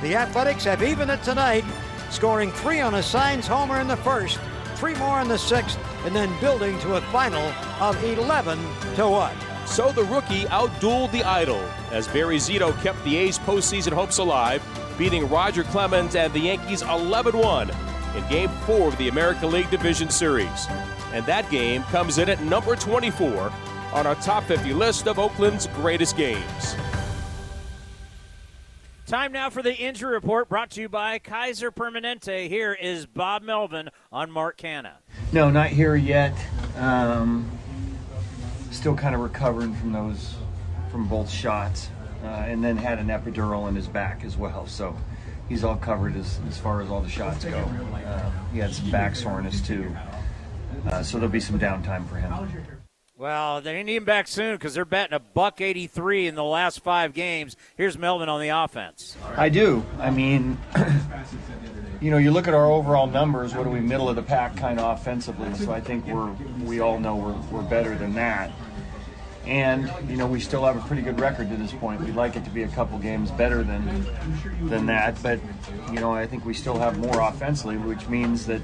[0.00, 1.64] The Athletics have evened it tonight,
[2.10, 4.38] scoring three on a Saenz homer in the first,
[4.76, 8.58] three more in the sixth, and then building to a final of 11
[8.94, 9.49] to 1.
[9.70, 11.60] So the rookie outdueled the idol
[11.92, 14.60] as Barry Zito kept the A's postseason hopes alive,
[14.98, 17.70] beating Roger Clemens and the Yankees 11 1
[18.16, 20.66] in Game 4 of the American League Division Series.
[21.12, 23.52] And that game comes in at number 24
[23.92, 26.74] on our top 50 list of Oakland's greatest games.
[29.06, 32.48] Time now for the injury report brought to you by Kaiser Permanente.
[32.48, 34.94] Here is Bob Melvin on Mark Canha.
[35.32, 36.34] No, not here yet.
[36.76, 37.48] Um,
[38.70, 40.34] still kind of recovering from those,
[40.90, 41.90] from both shots,
[42.24, 44.66] uh, and then had an epidural in his back as well.
[44.66, 44.96] So
[45.48, 47.58] he's all covered as, as far as all the shots go.
[47.58, 49.94] Uh, he had some back soreness too.
[50.86, 52.32] Uh, so there'll be some downtime for him.
[53.16, 56.80] Well, they need him back soon because they're betting a buck 83 in the last
[56.80, 57.54] five games.
[57.76, 59.14] Here's Melvin on the offense.
[59.36, 59.84] I do.
[59.98, 60.56] I mean,
[62.00, 63.54] you know, you look at our overall numbers.
[63.54, 65.54] What are we, middle of the pack kind of offensively?
[65.54, 66.32] So I think we're
[66.64, 68.50] we all know we're, we're better than that.
[69.46, 72.00] And you know, we still have a pretty good record to this point.
[72.00, 74.06] We'd like it to be a couple games better than
[74.62, 75.40] than that, but
[75.92, 78.62] you know, I think we still have more offensively, which means that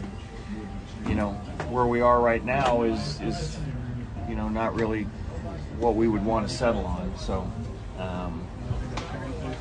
[1.06, 1.32] you know
[1.70, 3.58] where we are right now is is
[4.28, 5.04] you know not really
[5.78, 7.16] what we would want to settle on.
[7.18, 7.50] So.
[7.98, 8.45] Um,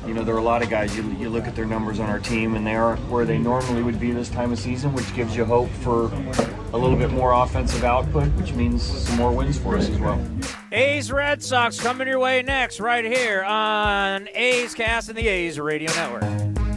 [0.06, 0.96] you know, there are a lot of guys.
[0.96, 3.82] You, you look at their numbers on our team, and they aren't where they normally
[3.82, 6.06] would be this time of season, which gives you hope for
[6.72, 10.24] a little bit more offensive output, which means some more wins for us as well.
[10.72, 15.58] A's Red Sox coming your way next, right here on A's Cast and the A's
[15.58, 16.45] Radio Network.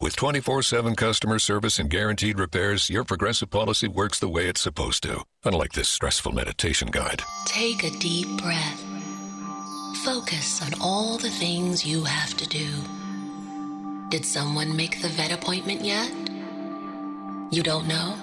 [0.00, 4.60] With 24 7 customer service and guaranteed repairs, your progressive policy works the way it's
[4.60, 7.22] supposed to, unlike this stressful meditation guide.
[7.46, 8.84] Take a deep breath.
[10.04, 12.68] Focus on all the things you have to do.
[14.10, 16.12] Did someone make the vet appointment yet?
[17.50, 18.16] You don't know?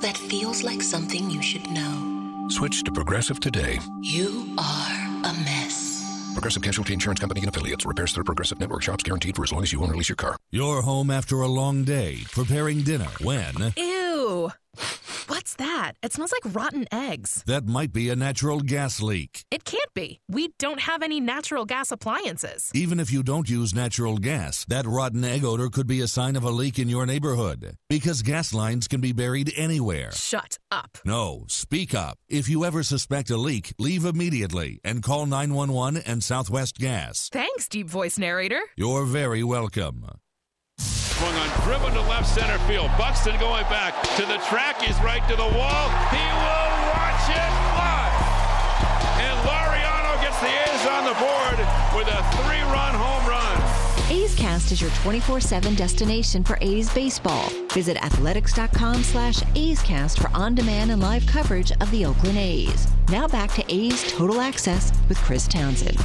[0.00, 2.48] that feels like something you should know.
[2.50, 3.78] Switch to Progressive today.
[4.02, 5.95] You are a mess.
[6.36, 7.86] Progressive Casualty Insurance Company and affiliates.
[7.86, 10.16] Repairs through Progressive Network shops guaranteed for as long as you own or lease your
[10.16, 10.36] car.
[10.50, 13.72] You're home after a long day, preparing dinner when.
[13.74, 14.52] Ew.
[15.28, 15.92] What's that?
[16.04, 17.42] It smells like rotten eggs.
[17.46, 19.44] That might be a natural gas leak.
[19.50, 20.20] It can't be.
[20.28, 22.70] We don't have any natural gas appliances.
[22.74, 26.36] Even if you don't use natural gas, that rotten egg odor could be a sign
[26.36, 27.76] of a leak in your neighborhood.
[27.88, 30.12] Because gas lines can be buried anywhere.
[30.12, 30.98] Shut up.
[31.04, 32.18] No, speak up.
[32.28, 37.28] If you ever suspect a leak, leave immediately and call 911 and Southwest Gas.
[37.32, 38.60] Thanks, deep voice narrator.
[38.76, 40.06] You're very welcome.
[41.16, 42.90] Swung on, driven to left center field.
[42.98, 44.82] Buxton going back to the track.
[44.82, 45.88] He's right to the wall.
[46.12, 48.04] He will watch it fly.
[49.24, 51.58] And Laureano gets the A's on the board
[51.96, 54.12] with a three-run home run.
[54.12, 57.48] A's Cast is your 24-7 destination for A's baseball.
[57.72, 62.88] Visit athletics.com slash A's Cast for on-demand and live coverage of the Oakland A's.
[63.08, 65.98] Now back to A's Total Access with Chris Townsend.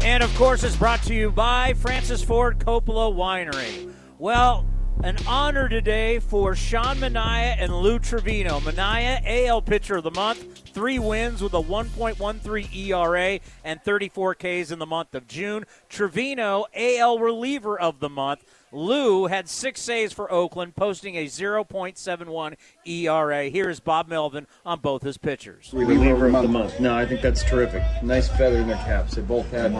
[0.00, 3.92] And of course, it's brought to you by Francis Ford Coppola Winery.
[4.18, 4.64] Well,
[5.04, 8.60] an honor today for Sean Manaea and Lou Trivino.
[8.60, 14.70] Manaea, AL Pitcher of the Month, three wins with a 1.13 ERA and 34 Ks
[14.70, 15.66] in the month of June.
[15.90, 18.42] Trivino, AL Reliever of the Month.
[18.72, 22.54] Lou had six saves for Oakland, posting a 0.71
[22.86, 23.44] ERA.
[23.50, 25.70] Here is Bob Melvin on both his pitchers.
[25.74, 26.80] reliever of the month.
[26.80, 27.82] No, I think that's terrific.
[28.02, 29.14] Nice feather in their caps.
[29.14, 29.72] They both had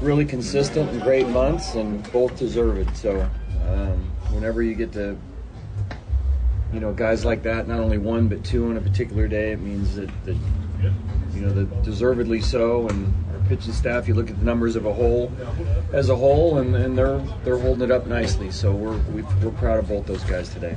[0.00, 2.96] really consistent and great months, and both deserve it.
[2.96, 3.28] So,
[3.68, 3.98] um,
[4.30, 5.16] whenever you get to,
[6.72, 9.60] you know, guys like that, not only one but two on a particular day, it
[9.60, 10.36] means that, that
[11.32, 12.88] you know, that deservedly so.
[12.88, 15.32] And our pitching staff, you look at the numbers of a whole,
[15.92, 18.50] as a whole, and, and they're they're holding it up nicely.
[18.50, 20.74] So we're we've, we're proud of both those guys today.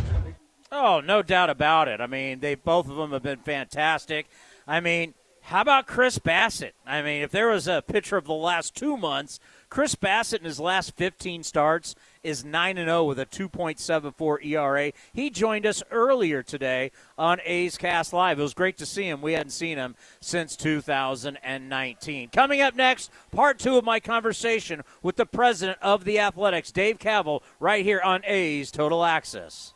[0.72, 2.02] Oh, no doubt about it.
[2.02, 4.28] I mean, they both of them have been fantastic.
[4.68, 5.14] I mean,
[5.48, 6.74] how about Chris Bassitt?
[6.86, 9.40] I mean, if there was a pitcher of the last two months,
[9.70, 14.92] Chris Bassitt in his last 15 starts is 9 0 with a 2.74 ERA.
[15.14, 18.40] He joined us earlier today on A's Cast Live.
[18.40, 19.22] It was great to see him.
[19.22, 22.30] We hadn't seen him since 2019.
[22.32, 27.00] Coming up next, part two of my conversation with the president of the Athletics, Dave
[27.00, 29.76] Kaval, right here on A's Total Access.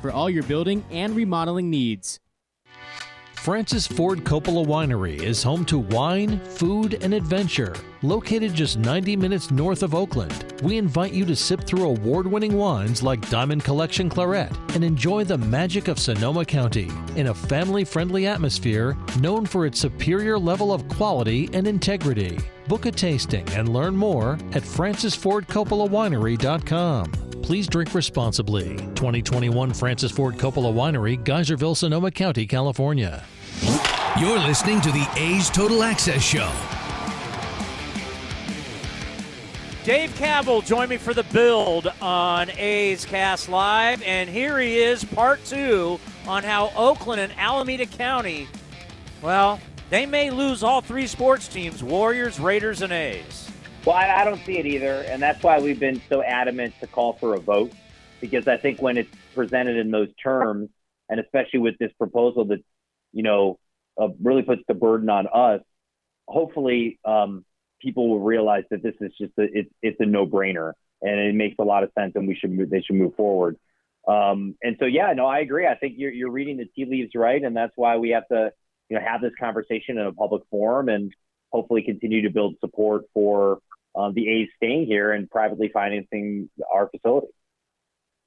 [0.00, 2.20] for all your building and remodeling needs.
[3.46, 7.76] Francis Ford Coppola Winery is home to wine, food, and adventure.
[8.02, 12.56] Located just 90 minutes north of Oakland, we invite you to sip through award winning
[12.56, 17.84] wines like Diamond Collection Claret and enjoy the magic of Sonoma County in a family
[17.84, 22.40] friendly atmosphere known for its superior level of quality and integrity.
[22.66, 27.25] Book a tasting and learn more at francisfordcoppolawinery.com.
[27.46, 28.74] Please drink responsibly.
[28.96, 33.22] 2021 Francis Ford Coppola Winery, Geyserville, Sonoma County, California.
[34.18, 36.50] You're listening to the A's Total Access Show.
[39.84, 45.04] Dave Kaval joined me for the build on A's Cast Live, and here he is,
[45.04, 48.48] part two on how Oakland and Alameda County,
[49.22, 53.52] well, they may lose all three sports teams Warriors, Raiders, and A's.
[53.86, 56.88] Well, I, I don't see it either, and that's why we've been so adamant to
[56.88, 57.70] call for a vote,
[58.20, 60.70] because I think when it's presented in those terms,
[61.08, 62.64] and especially with this proposal that,
[63.12, 63.60] you know,
[63.96, 65.60] uh, really puts the burden on us,
[66.26, 67.44] hopefully um,
[67.80, 71.54] people will realize that this is just a, it's it's a no-brainer, and it makes
[71.60, 73.56] a lot of sense, and we should move, they should move forward.
[74.08, 75.64] Um, and so, yeah, no, I agree.
[75.64, 78.50] I think you're you're reading the tea leaves right, and that's why we have to,
[78.88, 81.12] you know, have this conversation in a public forum and
[81.52, 83.60] hopefully continue to build support for
[83.96, 87.28] um, the A's staying here and privately financing our facility.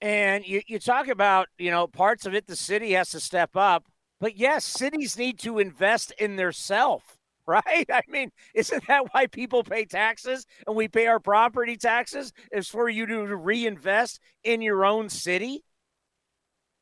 [0.02, 3.56] And you, you talk about, you know, parts of it the city has to step
[3.56, 3.86] up.
[4.20, 7.18] But yes, cities need to invest in their self,
[7.48, 7.86] right?
[7.92, 12.34] I mean, isn't that why people pay taxes and we pay our property taxes?
[12.52, 15.64] Is for you to reinvest in your own city?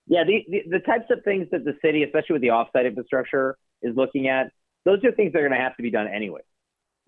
[0.08, 3.58] Yeah, the, the, the types of things that the city, especially with the offsite infrastructure,
[3.82, 4.52] is looking at,
[4.86, 6.42] those are things that are going to have to be done anyway.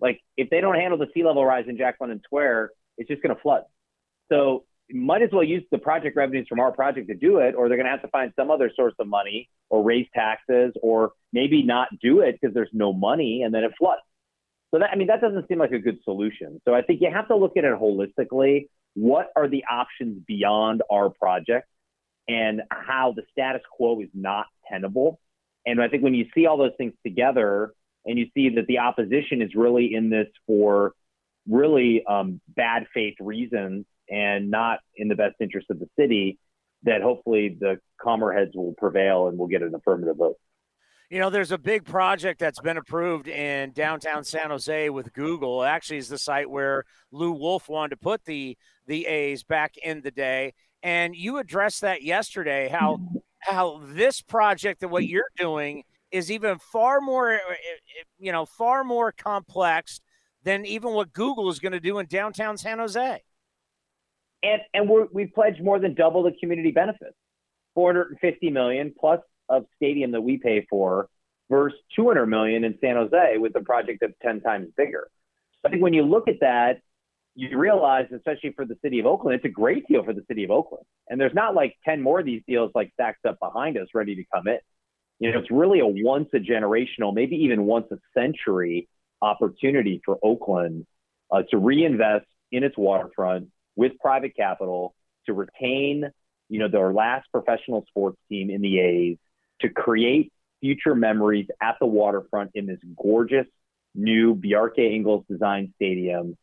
[0.00, 3.22] Like if they don't handle the sea level rise in Jack London Square, it's just
[3.22, 3.62] going to flood.
[4.30, 7.68] So might as well use the project revenues from our project to do it, or
[7.68, 11.12] they're going to have to find some other source of money or raise taxes or
[11.32, 14.02] maybe not do it because there's no money and then it floods.
[14.72, 16.60] So that, I mean, that doesn't seem like a good solution.
[16.64, 18.68] So I think you have to look at it holistically.
[18.94, 21.68] What are the options beyond our project
[22.28, 25.20] and how the status quo is not tenable?
[25.66, 27.74] And I think when you see all those things together
[28.10, 30.94] and you see that the opposition is really in this for
[31.48, 36.36] really um, bad faith reasons and not in the best interest of the city,
[36.82, 40.36] that hopefully the calmer heads will prevail and we'll get an affirmative vote.
[41.08, 45.62] You know, there's a big project that's been approved in downtown San Jose with Google.
[45.62, 48.56] Actually, is the site where Lew Wolff wanted to put the
[48.86, 50.54] the A's back in the day.
[50.82, 52.68] And you addressed that yesterday.
[52.68, 52.98] How
[53.40, 58.32] how this project and what you're doing is even far more, eh, eh, eh, you
[58.32, 60.00] know, far more complex
[60.42, 63.22] than even what Google is going to do in downtown San Jose.
[64.42, 67.16] And and we're, we've pledged more than double the community benefits,
[67.74, 71.08] 450 million plus of stadium that we pay for
[71.50, 75.08] versus 200 million in San Jose with a project that's 10 times bigger.
[75.64, 76.80] I think when you look at that,
[77.34, 80.44] you realize, especially for the city of Oakland, it's a great deal for the city
[80.44, 80.84] of Oakland.
[81.08, 84.14] And there's not like 10 more of these deals like stacked up behind us ready
[84.16, 84.58] to come in.
[85.20, 88.88] You know, it's really a once a generational, maybe even once a century
[89.20, 90.86] opportunity for Oakland
[91.30, 94.94] uh, to reinvest in its waterfront with private capital
[95.26, 96.10] to retain,
[96.48, 99.18] you know, their last professional sports team in the A's,
[99.60, 103.46] to create future memories at the waterfront in this gorgeous
[103.94, 106.36] new Bjarke Ingels design stadium.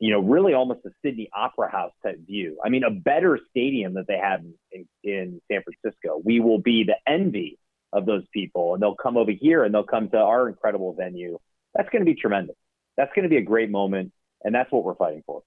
[0.00, 2.58] You know, really almost a Sydney Opera House type view.
[2.64, 6.20] I mean, a better stadium that they have in, in San Francisco.
[6.22, 7.58] We will be the envy
[7.92, 11.38] of those people, and they'll come over here and they'll come to our incredible venue.
[11.74, 12.56] That's going to be tremendous.
[12.96, 14.12] That's going to be a great moment,
[14.42, 15.42] and that's what we're fighting for.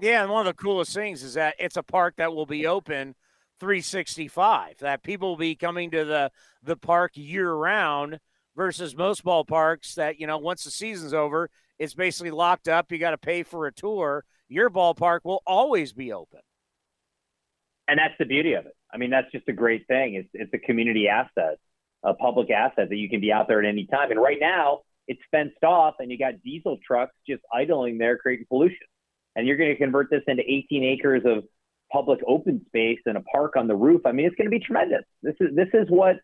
[0.00, 2.66] Yeah, and one of the coolest things is that it's a park that will be
[2.66, 3.14] open
[3.60, 4.78] 365.
[4.78, 6.30] That people will be coming to the
[6.62, 8.18] the park year round
[8.56, 12.90] versus most ballparks that you know once the season's over, it's basically locked up.
[12.90, 14.24] You got to pay for a tour.
[14.48, 16.40] Your ballpark will always be open.
[17.86, 18.72] And that's the beauty of it.
[18.92, 20.14] I mean, that's just a great thing.
[20.14, 21.58] It's it's a community asset,
[22.04, 24.10] a public asset that you can be out there at any time.
[24.10, 28.46] And right now, it's fenced off, and you got diesel trucks just idling there, creating
[28.48, 28.86] pollution
[29.36, 31.44] and you're going to convert this into 18 acres of
[31.92, 34.02] public open space and a park on the roof.
[34.04, 35.04] I mean, it's going to be tremendous.
[35.22, 36.16] This is this is what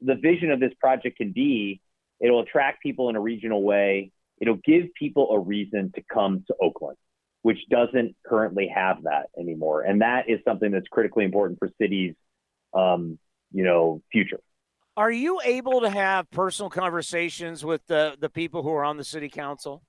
[0.00, 1.80] the vision of this project can be.
[2.20, 4.12] It'll attract people in a regional way.
[4.40, 6.96] It'll give people a reason to come to Oakland,
[7.42, 9.82] which doesn't currently have that anymore.
[9.82, 12.14] And that is something that's critically important for cities,
[12.74, 13.18] um,
[13.52, 14.40] you know, future.
[14.96, 19.04] Are you able to have personal conversations with the the people who are on the
[19.04, 19.82] city council?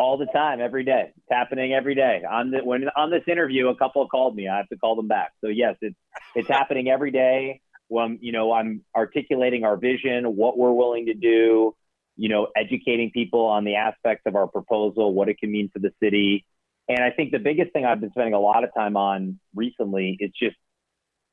[0.00, 1.12] all the time, every day.
[1.14, 2.22] It's happening every day.
[2.28, 4.48] On the when on this interview, a couple called me.
[4.48, 5.32] I have to call them back.
[5.42, 5.96] So yes, it's
[6.34, 7.60] it's happening every day.
[7.88, 11.76] When you know I'm articulating our vision, what we're willing to do,
[12.16, 15.80] you know, educating people on the aspects of our proposal, what it can mean for
[15.80, 16.46] the city.
[16.88, 20.16] And I think the biggest thing I've been spending a lot of time on recently
[20.18, 20.56] is just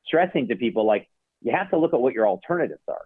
[0.05, 1.07] stressing to people like
[1.41, 3.05] you have to look at what your alternatives are.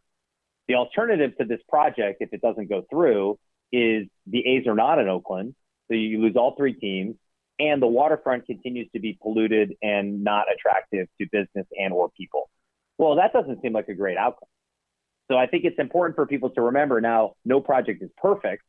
[0.67, 3.39] The alternative to this project, if it doesn't go through,
[3.71, 5.55] is the A's are not in Oakland,
[5.87, 7.15] so you lose all three teams,
[7.59, 12.49] and the waterfront continues to be polluted and not attractive to business and or people.
[12.97, 14.47] Well, that doesn't seem like a great outcome.
[15.29, 18.63] So I think it's important for people to remember now no project is perfect,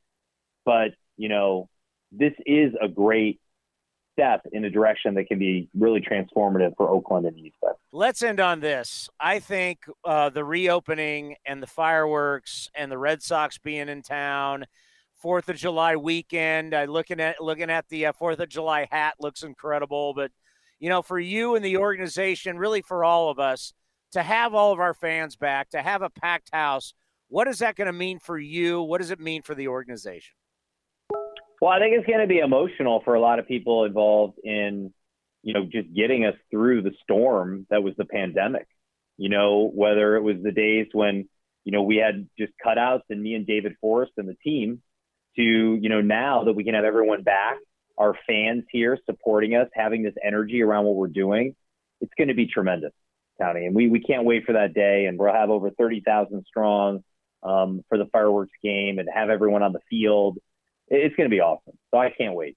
[0.64, 1.68] but you know,
[2.12, 3.40] this is a great
[4.12, 7.74] step in a direction that can be really transformative for Oakland and the East Side.
[7.92, 9.08] Let's end on this.
[9.18, 14.66] I think uh, the reopening and the fireworks and the Red Sox being in town
[15.16, 16.74] Fourth of July weekend.
[16.74, 20.14] Uh, looking at looking at the uh, Fourth of July hat looks incredible.
[20.14, 20.32] But
[20.80, 23.72] you know, for you and the organization, really for all of us,
[24.12, 26.92] to have all of our fans back, to have a packed house,
[27.28, 28.82] what is that going to mean for you?
[28.82, 30.34] What does it mean for the organization?
[31.62, 34.92] Well, I think it's going to be emotional for a lot of people involved in,
[35.44, 38.66] you know, just getting us through the storm that was the pandemic.
[39.16, 41.28] You know, whether it was the days when,
[41.62, 44.82] you know, we had just cutouts and me and David Forst and the team
[45.36, 45.42] to
[45.80, 47.58] you know now that we can have everyone back,
[47.96, 51.54] our fans here supporting us, having this energy around what we're doing,
[52.00, 52.92] it's going to be tremendous,
[53.40, 53.66] Tony.
[53.66, 55.06] And we we can't wait for that day.
[55.06, 57.04] And we'll have over thirty thousand strong
[57.44, 60.38] um, for the fireworks game and have everyone on the field.
[60.92, 61.76] It's going to be awesome.
[61.90, 62.56] So I can't wait.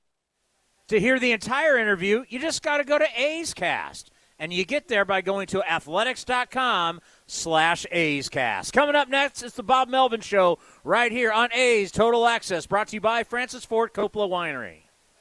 [0.90, 4.12] To hear the entire interview, you just got to go to A's Cast.
[4.38, 8.74] And you get there by going to athletics.com slash A's Cast.
[8.74, 12.90] Coming up next, it's the Bob Melvin Show right here on A's Total Access, brought
[12.90, 14.85] to you by Francis Ford Coppola Winery.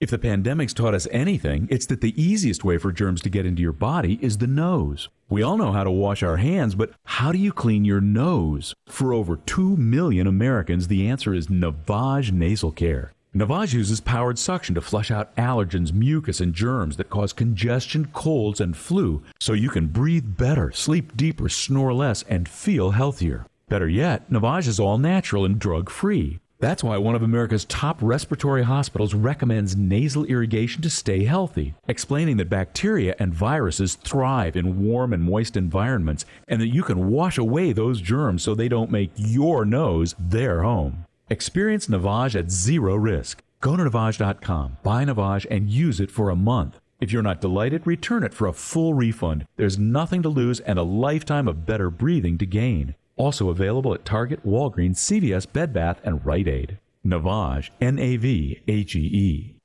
[0.00, 3.44] If the pandemic's taught us anything, it's that the easiest way for germs to get
[3.44, 5.10] into your body is the nose.
[5.28, 8.74] We all know how to wash our hands, but how do you clean your nose?
[8.86, 13.12] For over 2 million Americans, the answer is Navage Nasal Care.
[13.36, 18.58] Navage uses powered suction to flush out allergens, mucus, and germs that cause congestion, colds,
[18.58, 23.44] and flu, so you can breathe better, sleep deeper, snore less, and feel healthier.
[23.68, 26.40] Better yet, Navage is all natural and drug free.
[26.60, 32.36] That's why one of America's top respiratory hospitals recommends nasal irrigation to stay healthy, explaining
[32.36, 37.38] that bacteria and viruses thrive in warm and moist environments and that you can wash
[37.38, 41.06] away those germs so they don't make your nose their home.
[41.30, 43.42] Experience Navage at zero risk.
[43.62, 46.78] Go to Navage.com, buy Navage, and use it for a month.
[47.00, 49.46] If you're not delighted, return it for a full refund.
[49.56, 52.96] There's nothing to lose and a lifetime of better breathing to gain.
[53.20, 56.78] Also available at Target, Walgreens, CVS, Bed Bath, and Rite Aid.
[57.04, 59.56] Navage, N A V A G E.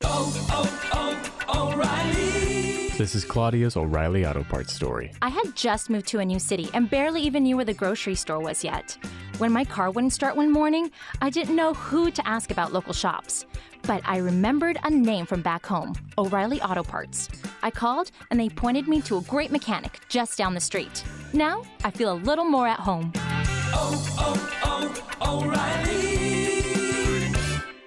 [2.98, 5.14] This is Claudia's O'Reilly Auto Parts story.
[5.22, 8.16] I had just moved to a new city and barely even knew where the grocery
[8.16, 8.98] store was yet.
[9.38, 10.92] When my car wouldn't start one morning,
[11.22, 13.46] I didn't know who to ask about local shops.
[13.84, 17.30] But I remembered a name from back home O'Reilly Auto Parts.
[17.64, 21.06] I called and they pointed me to a great mechanic just down the street.
[21.36, 23.12] Now I feel a little more at home.
[23.18, 27.34] Oh, oh, oh, O'Reilly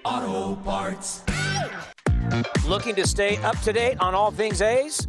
[0.04, 1.22] Auto Parts.
[2.66, 5.08] Looking to stay up to date on all things A's?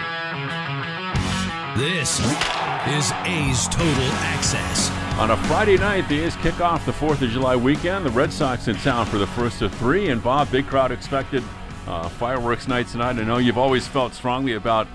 [1.77, 4.91] This is A's Total Access.
[5.17, 8.05] On a Friday night, the A's kick off the 4th of July weekend.
[8.05, 10.09] The Red Sox in town for the first of three.
[10.09, 11.41] And Bob, big crowd expected
[11.87, 13.15] uh, fireworks night tonight.
[13.15, 14.85] I know you've always felt strongly about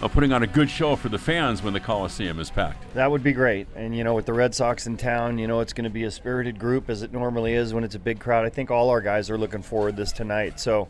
[0.00, 2.82] uh, putting on a good show for the fans when the Coliseum is packed.
[2.94, 3.66] That would be great.
[3.76, 6.04] And, you know, with the Red Sox in town, you know, it's going to be
[6.04, 8.46] a spirited group as it normally is when it's a big crowd.
[8.46, 10.58] I think all our guys are looking forward this tonight.
[10.58, 10.88] So,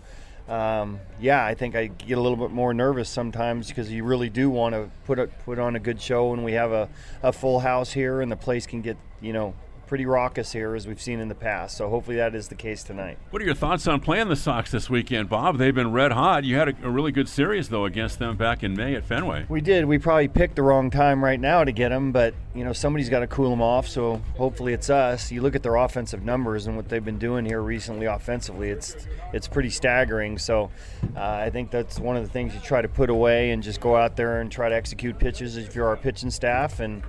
[0.49, 4.29] um, yeah, I think I get a little bit more nervous sometimes because you really
[4.29, 6.89] do want to put a, put on a good show, and we have a,
[7.23, 9.55] a full house here, and the place can get you know
[9.87, 11.77] pretty raucous here as we've seen in the past.
[11.77, 13.19] So hopefully that is the case tonight.
[13.31, 15.59] What are your thoughts on playing the Sox this weekend, Bob?
[15.59, 16.45] They've been red hot.
[16.45, 19.47] You had a, a, really good series though against them back in May at Fenway.
[19.49, 19.85] We did.
[19.85, 23.09] We probably picked the wrong time right now to get them, but you know somebody's
[23.09, 23.89] got to cool them off.
[23.89, 25.31] So hopefully it's us.
[25.31, 28.71] You look at their offensive numbers and what they've been doing here recently offensively.
[28.71, 28.97] It's
[29.33, 30.39] it's pretty staggering.
[30.39, 30.71] So
[31.17, 33.81] uh, I think that's one of the things you try to put away and just
[33.81, 37.03] go out there and try to execute pitches if you're our pitching staff and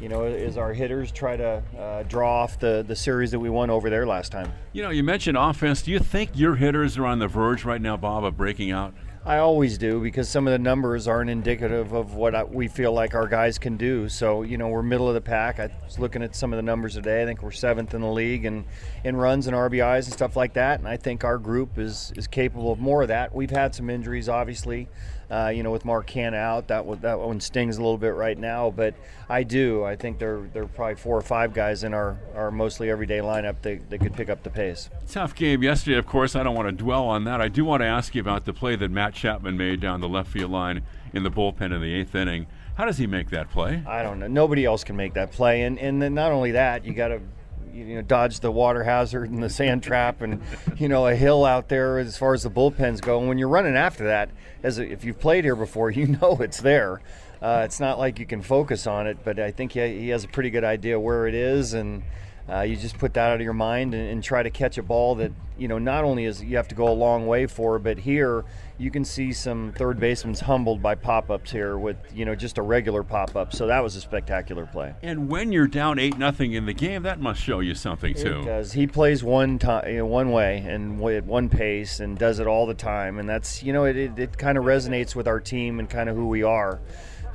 [0.00, 3.50] you know, as our hitters try to uh, draw off the, the series that we
[3.50, 4.52] won over there last time.
[4.72, 5.82] You know, you mentioned offense.
[5.82, 8.94] Do you think your hitters are on the verge right now, Bob, of breaking out?
[9.26, 12.92] I always do because some of the numbers aren't indicative of what I, we feel
[12.92, 14.06] like our guys can do.
[14.10, 15.58] So, you know, we're middle of the pack.
[15.58, 17.22] I was looking at some of the numbers today.
[17.22, 18.66] I think we're seventh in the league and
[19.02, 20.78] in runs and RBIs and stuff like that.
[20.78, 23.34] And I think our group is, is capable of more of that.
[23.34, 24.88] We've had some injuries, obviously.
[25.30, 28.14] Uh, you know, with Mark Canha out, that one, that one stings a little bit
[28.14, 28.70] right now.
[28.70, 28.94] But
[29.28, 29.84] I do.
[29.84, 33.18] I think there there are probably four or five guys in our, our mostly everyday
[33.18, 34.90] lineup that, that could pick up the pace.
[35.08, 36.36] Tough game yesterday, of course.
[36.36, 37.40] I don't want to dwell on that.
[37.40, 40.08] I do want to ask you about the play that Matt Chapman made down the
[40.08, 42.46] left field line in the bullpen in the eighth inning.
[42.74, 43.82] How does he make that play?
[43.86, 44.26] I don't know.
[44.26, 47.20] Nobody else can make that play, and and then not only that, you got to
[47.74, 50.40] you know dodge the water hazard and the sand trap and
[50.76, 53.18] you know a hill out there as far as the bullpens go.
[53.18, 54.30] And when you're running after that
[54.62, 57.00] as a, if you've played here before you know it's there.
[57.42, 60.24] Uh, it's not like you can focus on it, but I think he, he has
[60.24, 62.02] a pretty good idea where it is, and
[62.48, 64.82] uh, you just put that out of your mind and, and, try to catch a
[64.82, 67.78] ball that you know not only is you have to go a long way for,
[67.78, 68.44] but here
[68.76, 72.62] you can see some third basemen's humbled by pop-ups here with you know just a
[72.62, 73.52] regular pop-up.
[73.52, 74.94] So that was a spectacular play.
[75.02, 78.40] And when you're down eight nothing in the game, that must show you something too.
[78.40, 78.72] It does.
[78.72, 82.46] He plays one time, you know, one way and at one pace, and does it
[82.46, 85.40] all the time, and that's you know it, it, it kind of resonates with our
[85.40, 86.80] team and kind of who we are.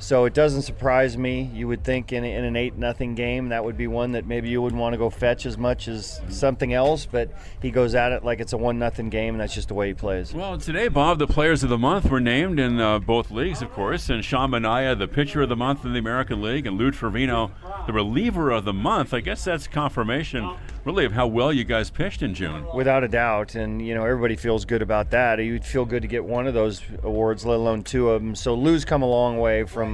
[0.00, 1.50] So it doesn't surprise me.
[1.54, 4.48] You would think in, in an eight nothing game that would be one that maybe
[4.48, 7.30] you wouldn't want to go fetch as much as something else, but
[7.60, 9.88] he goes at it like it's a one nothing game, and that's just the way
[9.88, 10.32] he plays.
[10.32, 13.70] Well, today, Bob, the players of the month were named in uh, both leagues, of
[13.72, 16.90] course, and Sean Manaea, the pitcher of the month in the American League, and Lou
[16.90, 17.50] Trivino,
[17.86, 19.12] the reliever of the month.
[19.12, 20.50] I guess that's confirmation
[20.84, 22.64] really of how well you guys pitched in June.
[22.74, 25.38] Without a doubt, and you know everybody feels good about that.
[25.38, 28.34] You'd feel good to get one of those awards, let alone two of them.
[28.34, 29.89] So Lou's come a long way from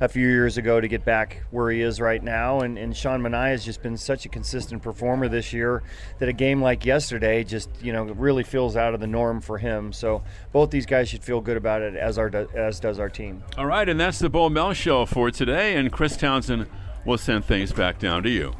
[0.00, 3.20] a few years ago to get back where he is right now, and, and Sean
[3.20, 5.82] Manaea has just been such a consistent performer this year
[6.18, 9.58] that a game like yesterday just you know really feels out of the norm for
[9.58, 9.92] him.
[9.92, 10.22] So
[10.52, 13.42] both these guys should feel good about it, as our as does our team.
[13.56, 16.66] All right, and that's the Bo Mel show for today, and Chris Townsend
[17.04, 18.54] will send things back down to you.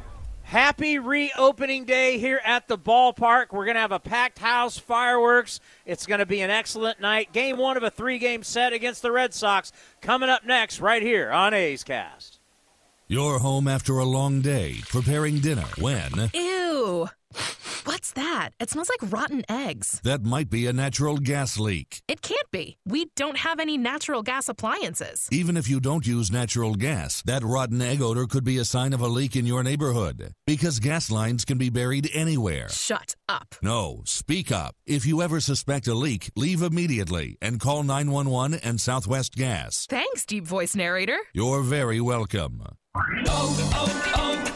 [0.49, 3.51] Happy reopening day here at the ballpark.
[3.51, 5.59] We're going to have a packed house, fireworks.
[5.85, 7.31] It's going to be an excellent night.
[7.31, 9.71] Game one of a three game set against the Red Sox
[10.01, 12.39] coming up next, right here on A's Cast.
[13.07, 16.31] You're home after a long day preparing dinner when.
[16.33, 17.09] Ew.
[17.85, 18.49] What's that?
[18.59, 20.01] It smells like rotten eggs.
[20.03, 22.01] That might be a natural gas leak.
[22.07, 22.77] It can't be.
[22.85, 25.27] We don't have any natural gas appliances.
[25.31, 28.93] Even if you don't use natural gas, that rotten egg odor could be a sign
[28.93, 30.33] of a leak in your neighborhood.
[30.45, 32.69] Because gas lines can be buried anywhere.
[32.69, 33.55] Shut up.
[33.61, 34.75] No, speak up.
[34.85, 39.85] If you ever suspect a leak, leave immediately and call 911 and Southwest Gas.
[39.89, 41.17] Thanks, deep voice narrator.
[41.33, 42.63] You're very welcome.
[42.95, 44.48] Oh, oh, oh, O'Reilly.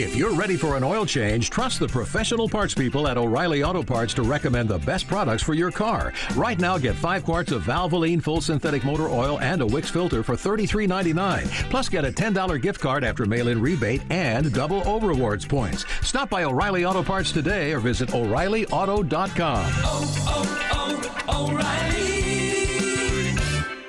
[0.00, 3.82] If you're ready for an oil change, trust the professional parts people at O'Reilly Auto
[3.82, 6.12] Parts to recommend the best products for your car.
[6.36, 10.22] Right now, get five quarts of Valvoline full synthetic motor oil and a Wix filter
[10.22, 11.68] for $33.99.
[11.68, 15.84] Plus, get a $10 gift card after mail in rebate and double O rewards points.
[16.02, 19.72] Stop by O'Reilly Auto Parts today or visit O'ReillyAuto.com.
[19.82, 22.08] Oh, oh, oh, O'Reilly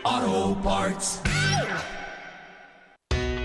[0.03, 1.29] Auto Parts.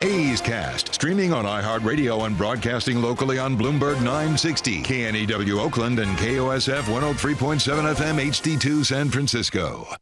[0.00, 6.82] A's Cast, streaming on iHeartRadio and broadcasting locally on Bloomberg 960, KNEW Oakland, and KOSF
[6.82, 9.88] 103.7 FM HD2 San Francisco.